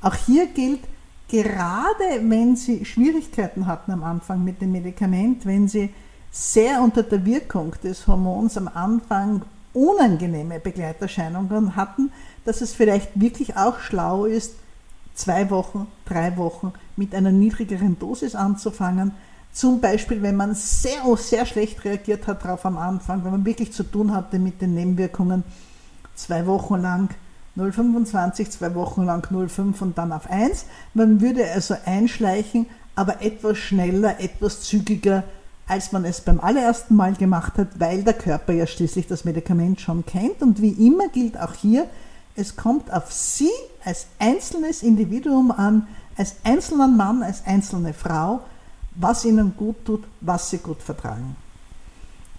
Auch 0.00 0.14
hier 0.14 0.46
gilt, 0.46 0.80
gerade 1.28 2.04
wenn 2.22 2.56
Sie 2.56 2.84
Schwierigkeiten 2.84 3.66
hatten 3.66 3.92
am 3.92 4.02
Anfang 4.02 4.44
mit 4.44 4.60
dem 4.60 4.72
Medikament, 4.72 5.46
wenn 5.46 5.68
Sie 5.68 5.90
sehr 6.30 6.82
unter 6.82 7.02
der 7.02 7.24
Wirkung 7.24 7.74
des 7.82 8.06
Hormons 8.06 8.56
am 8.58 8.68
Anfang 8.68 9.42
unangenehme 9.76 10.58
Begleiterscheinungen 10.58 11.76
hatten, 11.76 12.10
dass 12.44 12.62
es 12.62 12.72
vielleicht 12.72 13.20
wirklich 13.20 13.56
auch 13.56 13.78
schlau 13.80 14.24
ist, 14.24 14.54
zwei 15.14 15.50
Wochen, 15.50 15.86
drei 16.06 16.36
Wochen 16.36 16.72
mit 16.96 17.14
einer 17.14 17.30
niedrigeren 17.30 17.98
Dosis 17.98 18.34
anzufangen. 18.34 19.12
Zum 19.52 19.80
Beispiel, 19.80 20.22
wenn 20.22 20.36
man 20.36 20.54
sehr, 20.54 21.02
sehr 21.16 21.46
schlecht 21.46 21.84
reagiert 21.84 22.26
hat 22.26 22.44
darauf 22.44 22.64
am 22.64 22.78
Anfang, 22.78 23.24
wenn 23.24 23.32
man 23.32 23.44
wirklich 23.44 23.72
zu 23.72 23.82
tun 23.82 24.14
hatte 24.14 24.38
mit 24.38 24.60
den 24.62 24.74
Nebenwirkungen, 24.74 25.44
zwei 26.14 26.46
Wochen 26.46 26.76
lang 26.76 27.10
0,25, 27.56 28.50
zwei 28.50 28.74
Wochen 28.74 29.04
lang 29.04 29.26
0,5 29.30 29.80
und 29.80 29.98
dann 29.98 30.12
auf 30.12 30.30
1. 30.30 30.66
Man 30.94 31.20
würde 31.20 31.50
also 31.50 31.74
einschleichen, 31.84 32.66
aber 32.94 33.22
etwas 33.22 33.58
schneller, 33.58 34.20
etwas 34.20 34.62
zügiger 34.62 35.24
als 35.66 35.92
man 35.92 36.04
es 36.04 36.20
beim 36.20 36.40
allerersten 36.40 36.94
Mal 36.94 37.14
gemacht 37.14 37.58
hat, 37.58 37.80
weil 37.80 38.04
der 38.04 38.14
Körper 38.14 38.52
ja 38.52 38.66
schließlich 38.66 39.06
das 39.06 39.24
Medikament 39.24 39.80
schon 39.80 40.06
kennt. 40.06 40.42
Und 40.42 40.62
wie 40.62 40.86
immer 40.86 41.08
gilt 41.08 41.38
auch 41.38 41.54
hier, 41.54 41.86
es 42.36 42.56
kommt 42.56 42.92
auf 42.92 43.12
Sie 43.12 43.50
als 43.84 44.06
einzelnes 44.18 44.82
Individuum 44.82 45.50
an, 45.50 45.88
als 46.16 46.36
einzelner 46.44 46.88
Mann, 46.88 47.22
als 47.22 47.44
einzelne 47.46 47.94
Frau, 47.94 48.40
was 48.94 49.24
ihnen 49.24 49.54
gut 49.56 49.84
tut, 49.84 50.04
was 50.20 50.50
sie 50.50 50.58
gut 50.58 50.82
vertragen. 50.82 51.36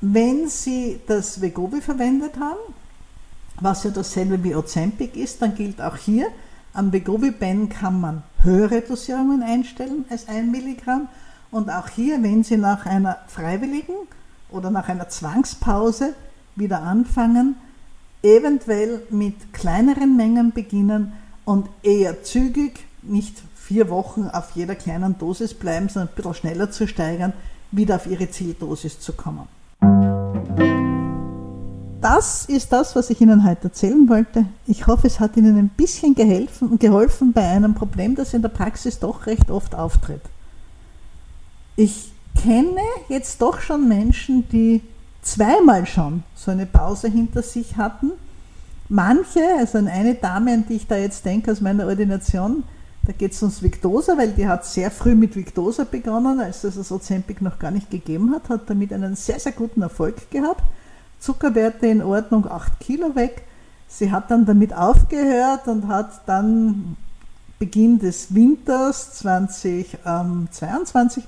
Wenn 0.01 0.47
Sie 0.47 0.99
das 1.07 1.41
Vegovi 1.41 1.81
verwendet 1.81 2.39
haben, 2.39 2.73
was 3.59 3.83
ja 3.83 3.89
dasselbe 3.89 4.43
wie 4.43 4.55
Ozempic 4.55 5.15
ist, 5.15 5.41
dann 5.41 5.55
gilt 5.55 5.81
auch 5.81 5.97
hier, 5.97 6.27
am 6.73 6.93
Vegovi-Pen 6.93 7.69
kann 7.69 7.99
man 7.99 8.23
höhere 8.43 8.81
Dosierungen 8.81 9.41
einstellen 9.41 10.05
als 10.09 10.27
1 10.27 10.51
Milligramm. 10.51 11.09
Und 11.51 11.69
auch 11.69 11.87
hier, 11.89 12.21
wenn 12.23 12.43
Sie 12.43 12.57
nach 12.57 12.85
einer 12.85 13.17
freiwilligen 13.27 13.95
oder 14.49 14.69
nach 14.69 14.89
einer 14.89 15.09
Zwangspause 15.09 16.13
wieder 16.55 16.81
anfangen, 16.81 17.55
eventuell 18.21 19.03
mit 19.09 19.53
kleineren 19.53 20.17
Mengen 20.17 20.51
beginnen 20.51 21.13
und 21.45 21.69
eher 21.83 22.23
zügig, 22.23 22.85
nicht 23.01 23.41
vier 23.55 23.89
Wochen 23.89 24.27
auf 24.27 24.51
jeder 24.55 24.75
kleinen 24.75 25.17
Dosis 25.17 25.53
bleiben, 25.53 25.87
sondern 25.87 26.09
ein 26.09 26.15
bisschen 26.15 26.33
schneller 26.33 26.71
zu 26.71 26.87
steigern, 26.87 27.33
wieder 27.71 27.95
auf 27.95 28.07
ihre 28.07 28.29
Zieldosis 28.29 28.99
zu 28.99 29.13
kommen. 29.13 29.47
Das 32.01 32.45
ist 32.45 32.71
das, 32.71 32.95
was 32.95 33.09
ich 33.09 33.19
Ihnen 33.21 33.43
heute 33.43 33.65
erzählen 33.65 34.07
wollte. 34.07 34.45
Ich 34.67 34.87
hoffe, 34.87 35.07
es 35.07 35.19
hat 35.19 35.35
Ihnen 35.35 35.57
ein 35.57 35.69
bisschen 35.69 36.15
geholfen, 36.15 36.79
geholfen 36.79 37.33
bei 37.33 37.47
einem 37.47 37.73
Problem, 37.73 38.15
das 38.15 38.33
in 38.33 38.41
der 38.41 38.49
Praxis 38.49 38.99
doch 38.99 39.25
recht 39.25 39.49
oft 39.49 39.73
auftritt. 39.73 40.21
Ich 41.79 42.11
kenne 42.35 42.81
jetzt 43.07 43.39
doch 43.39 43.61
schon 43.61 43.87
Menschen, 43.87 44.49
die 44.49 44.81
zweimal 45.21 45.85
schon 45.85 46.23
so 46.35 46.49
eine 46.49 46.65
Pause 46.65 47.07
hinter 47.07 47.43
sich 47.43 47.77
hatten. 47.77 48.13
Manche, 48.89 49.41
also 49.59 49.77
eine 49.77 50.15
Dame, 50.15 50.53
an 50.53 50.65
die 50.67 50.77
ich 50.77 50.87
da 50.87 50.97
jetzt 50.97 51.23
denke 51.23 51.51
aus 51.51 51.61
meiner 51.61 51.85
Ordination, 51.85 52.63
da 53.03 53.13
geht 53.13 53.33
es 53.33 53.43
ums 53.43 53.61
Victosa, 53.61 54.17
weil 54.17 54.31
die 54.31 54.47
hat 54.47 54.65
sehr 54.65 54.89
früh 54.89 55.13
mit 55.13 55.35
Victosa 55.35 55.83
begonnen, 55.83 56.39
als 56.39 56.63
es 56.63 56.73
das 56.75 56.91
Ozempic 56.91 57.43
noch 57.43 57.59
gar 57.59 57.69
nicht 57.69 57.91
gegeben 57.91 58.33
hat, 58.33 58.49
hat 58.49 58.67
damit 58.67 58.91
einen 58.91 59.15
sehr, 59.15 59.39
sehr 59.39 59.51
guten 59.51 59.83
Erfolg 59.83 60.31
gehabt. 60.31 60.63
Zuckerwerte 61.19 61.85
in 61.85 62.01
Ordnung, 62.01 62.49
8 62.49 62.79
Kilo 62.79 63.15
weg. 63.15 63.43
Sie 63.87 64.11
hat 64.11 64.31
dann 64.31 64.47
damit 64.47 64.73
aufgehört 64.73 65.67
und 65.67 65.87
hat 65.87 66.21
dann 66.25 66.97
Beginn 67.59 67.99
des 67.99 68.33
Winters 68.33 69.13
2022 69.13 71.23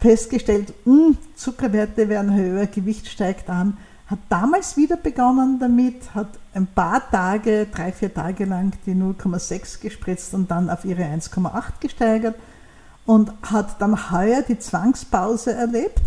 festgestellt, 0.00 0.72
mh, 0.84 0.92
hm, 0.92 1.18
Zuckerwerte 1.36 2.08
werden 2.08 2.34
höher, 2.34 2.66
Gewicht 2.66 3.08
steigt 3.08 3.48
an, 3.48 3.76
hat 4.06 4.18
damals 4.28 4.76
wieder 4.76 4.96
begonnen 4.96 5.58
damit, 5.60 6.14
hat 6.14 6.28
ein 6.52 6.66
paar 6.66 7.08
Tage, 7.10 7.68
drei, 7.72 7.92
vier 7.92 8.12
Tage 8.12 8.44
lang 8.44 8.72
die 8.84 8.94
0,6 8.94 9.80
gespritzt 9.80 10.34
und 10.34 10.50
dann 10.50 10.68
auf 10.68 10.84
ihre 10.84 11.04
1,8 11.04 11.62
gesteigert 11.78 12.34
und 13.06 13.30
hat 13.42 13.80
dann 13.80 14.10
heuer 14.10 14.42
die 14.42 14.58
Zwangspause 14.58 15.52
erlebt, 15.52 16.02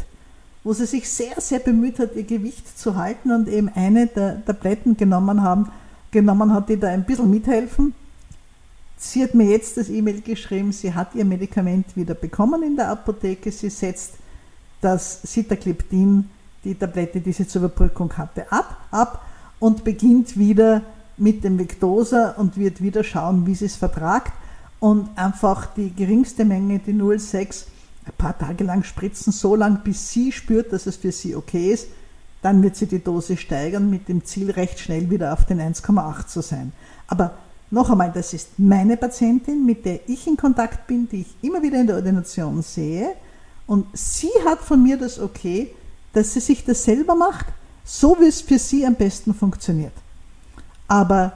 wo 0.65 0.73
sie 0.73 0.85
sich 0.85 1.09
sehr, 1.09 1.39
sehr 1.39 1.59
bemüht 1.59 1.99
hat, 1.99 2.15
ihr 2.15 2.23
Gewicht 2.23 2.77
zu 2.77 2.95
halten 2.95 3.31
und 3.31 3.47
eben 3.47 3.69
eine 3.73 4.07
der 4.07 4.43
Tabletten 4.43 4.97
genommen, 4.97 5.41
haben, 5.41 5.71
genommen 6.11 6.53
hat, 6.53 6.69
die 6.69 6.79
da 6.79 6.89
ein 6.89 7.05
bisschen 7.05 7.29
mithelfen. 7.29 7.93
Sie 9.05 9.21
hat 9.21 9.33
mir 9.33 9.47
jetzt 9.47 9.75
das 9.75 9.89
E-Mail 9.89 10.21
geschrieben, 10.21 10.71
sie 10.71 10.93
hat 10.93 11.13
ihr 11.13 11.25
Medikament 11.25 11.97
wieder 11.97 12.13
bekommen 12.13 12.63
in 12.63 12.77
der 12.77 12.89
Apotheke. 12.89 13.51
Sie 13.51 13.69
setzt 13.69 14.13
das 14.79 15.21
Sitagliptin, 15.23 16.29
die 16.63 16.73
Tablette, 16.73 17.19
die 17.19 17.33
sie 17.33 17.45
zur 17.45 17.63
Überbrückung 17.63 18.13
hatte, 18.17 18.49
ab, 18.49 18.77
ab 18.91 19.25
und 19.59 19.83
beginnt 19.83 20.37
wieder 20.37 20.83
mit 21.17 21.43
dem 21.43 21.59
Victosa 21.59 22.29
und 22.37 22.57
wird 22.57 22.81
wieder 22.81 23.03
schauen, 23.03 23.45
wie 23.45 23.55
sie 23.55 23.65
es 23.65 23.75
vertragt 23.75 24.31
und 24.79 25.09
einfach 25.17 25.65
die 25.65 25.93
geringste 25.93 26.45
Menge, 26.45 26.79
die 26.79 26.93
0,6, 26.93 27.65
ein 28.05 28.13
paar 28.17 28.37
Tage 28.37 28.63
lang 28.63 28.83
spritzen, 28.83 29.33
so 29.33 29.57
lange 29.57 29.81
bis 29.83 30.11
sie 30.11 30.31
spürt, 30.31 30.71
dass 30.71 30.85
es 30.85 30.95
für 30.95 31.11
sie 31.11 31.35
okay 31.35 31.73
ist. 31.73 31.89
Dann 32.41 32.63
wird 32.63 32.77
sie 32.77 32.87
die 32.87 33.03
Dose 33.03 33.35
steigern 33.35 33.89
mit 33.89 34.07
dem 34.07 34.23
Ziel, 34.23 34.49
recht 34.51 34.79
schnell 34.79 35.09
wieder 35.09 35.33
auf 35.33 35.45
den 35.45 35.59
1,8 35.59 36.27
zu 36.27 36.41
sein. 36.41 36.71
Aber 37.07 37.37
noch 37.73 37.89
einmal, 37.89 38.11
das 38.11 38.33
ist 38.33 38.59
meine 38.59 38.97
Patientin, 38.97 39.65
mit 39.65 39.83
der 39.83 40.07
ich 40.07 40.27
in 40.27 40.37
Kontakt 40.37 40.85
bin, 40.85 41.09
die 41.09 41.21
ich 41.21 41.35
immer 41.41 41.61
wieder 41.63 41.79
in 41.79 41.87
der 41.87 41.95
Ordination 41.95 42.61
sehe. 42.61 43.15
Und 43.65 43.87
sie 43.93 44.29
hat 44.45 44.59
von 44.59 44.81
mir 44.81 44.95
das 44.95 45.19
Okay, 45.19 45.73
dass 46.13 46.33
sie 46.33 46.39
sich 46.39 46.63
das 46.63 46.83
selber 46.83 47.15
macht, 47.15 47.47
so 47.83 48.15
wie 48.19 48.27
es 48.27 48.41
für 48.41 48.59
sie 48.59 48.85
am 48.85 48.93
besten 48.93 49.33
funktioniert. 49.33 49.93
Aber 50.87 51.33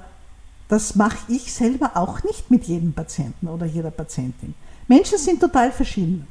das 0.68 0.96
mache 0.96 1.18
ich 1.28 1.52
selber 1.52 1.92
auch 1.96 2.22
nicht 2.24 2.52
mit 2.52 2.66
jedem 2.66 2.94
Patienten 2.94 3.48
oder 3.48 3.66
jeder 3.66 3.90
Patientin. 3.90 4.54
Menschen 4.88 5.18
sind 5.18 5.40
total 5.40 5.72
verschieden. 5.72 6.28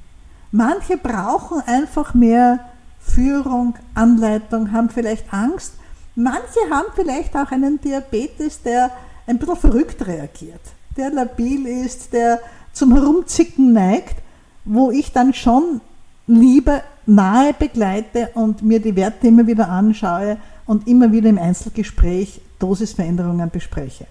Manche 0.52 0.96
brauchen 0.98 1.62
einfach 1.66 2.14
mehr 2.14 2.60
Führung, 3.00 3.74
Anleitung, 3.94 4.70
haben 4.70 4.88
vielleicht 4.88 5.32
Angst. 5.32 5.72
Manche 6.14 6.60
haben 6.70 6.86
vielleicht 6.94 7.34
auch 7.36 7.50
einen 7.50 7.80
Diabetes, 7.80 8.62
der 8.62 8.92
ein 9.26 9.38
bisschen 9.38 9.56
verrückt 9.56 10.06
reagiert, 10.06 10.60
der 10.96 11.10
labil 11.10 11.66
ist, 11.66 12.12
der 12.12 12.40
zum 12.72 12.92
Herumzicken 12.94 13.72
neigt, 13.72 14.16
wo 14.64 14.90
ich 14.90 15.12
dann 15.12 15.34
schon 15.34 15.80
lieber 16.26 16.82
nahe 17.06 17.54
begleite 17.54 18.30
und 18.34 18.62
mir 18.62 18.80
die 18.80 18.96
Werte 18.96 19.28
immer 19.28 19.46
wieder 19.46 19.68
anschaue 19.68 20.38
und 20.66 20.88
immer 20.88 21.12
wieder 21.12 21.28
im 21.28 21.38
Einzelgespräch 21.38 22.40
Dosisveränderungen 22.58 23.50
bespreche. 23.50 24.06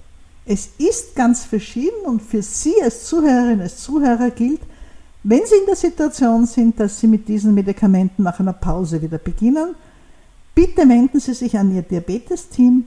Es 0.45 0.69
ist 0.78 1.15
ganz 1.15 1.43
verschieden 1.43 2.06
und 2.06 2.21
für 2.21 2.41
Sie 2.41 2.73
als 2.84 3.06
Zuhörerin, 3.06 3.62
als 3.62 3.78
Zuhörer 3.78 4.30
gilt, 4.30 4.62
wenn 5.23 5.41
Sie 5.45 5.56
in 5.56 5.65
der 5.65 5.75
Situation 5.75 6.45
sind, 6.45 6.80
dass 6.80 6.99
Sie 6.99 7.08
mit 7.08 7.28
diesen 7.28 7.56
Medikamenten 7.56 8.21
nach 8.21 8.39
einer 8.39 8.54
Pause 8.54 9.01
wieder 9.01 9.17
beginnen, 9.17 9.73
bitte 10.54 10.88
wenden 10.88 11.19
Sie 11.19 11.34
sich 11.34 11.58
an 11.58 11.73
Ihr 11.73 11.82
Diabetes-Team. 11.82 12.86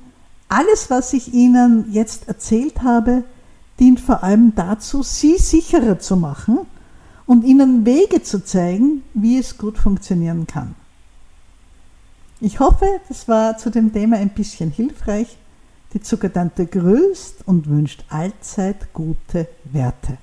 Alles, 0.48 0.88
was 0.88 1.12
ich 1.12 1.34
Ihnen 1.34 1.92
jetzt 1.92 2.26
erzählt 2.26 2.82
habe, 2.82 3.24
dient 3.78 4.00
vor 4.00 4.24
allem 4.24 4.54
dazu, 4.54 5.02
Sie 5.02 5.36
sicherer 5.36 5.98
zu 5.98 6.16
machen 6.16 6.60
und 7.26 7.44
Ihnen 7.44 7.84
Wege 7.84 8.22
zu 8.22 8.42
zeigen, 8.42 9.02
wie 9.12 9.38
es 9.38 9.58
gut 9.58 9.76
funktionieren 9.76 10.46
kann. 10.46 10.74
Ich 12.40 12.60
hoffe, 12.60 12.86
das 13.08 13.28
war 13.28 13.58
zu 13.58 13.70
dem 13.70 13.92
Thema 13.92 14.16
ein 14.16 14.30
bisschen 14.30 14.70
hilfreich. 14.70 15.36
Die 15.92 16.00
Zuckertante 16.00 16.66
grüßt 16.66 17.46
und 17.46 17.68
wünscht 17.68 18.04
allzeit 18.08 18.92
gute 18.92 19.48
Werte. 19.64 20.18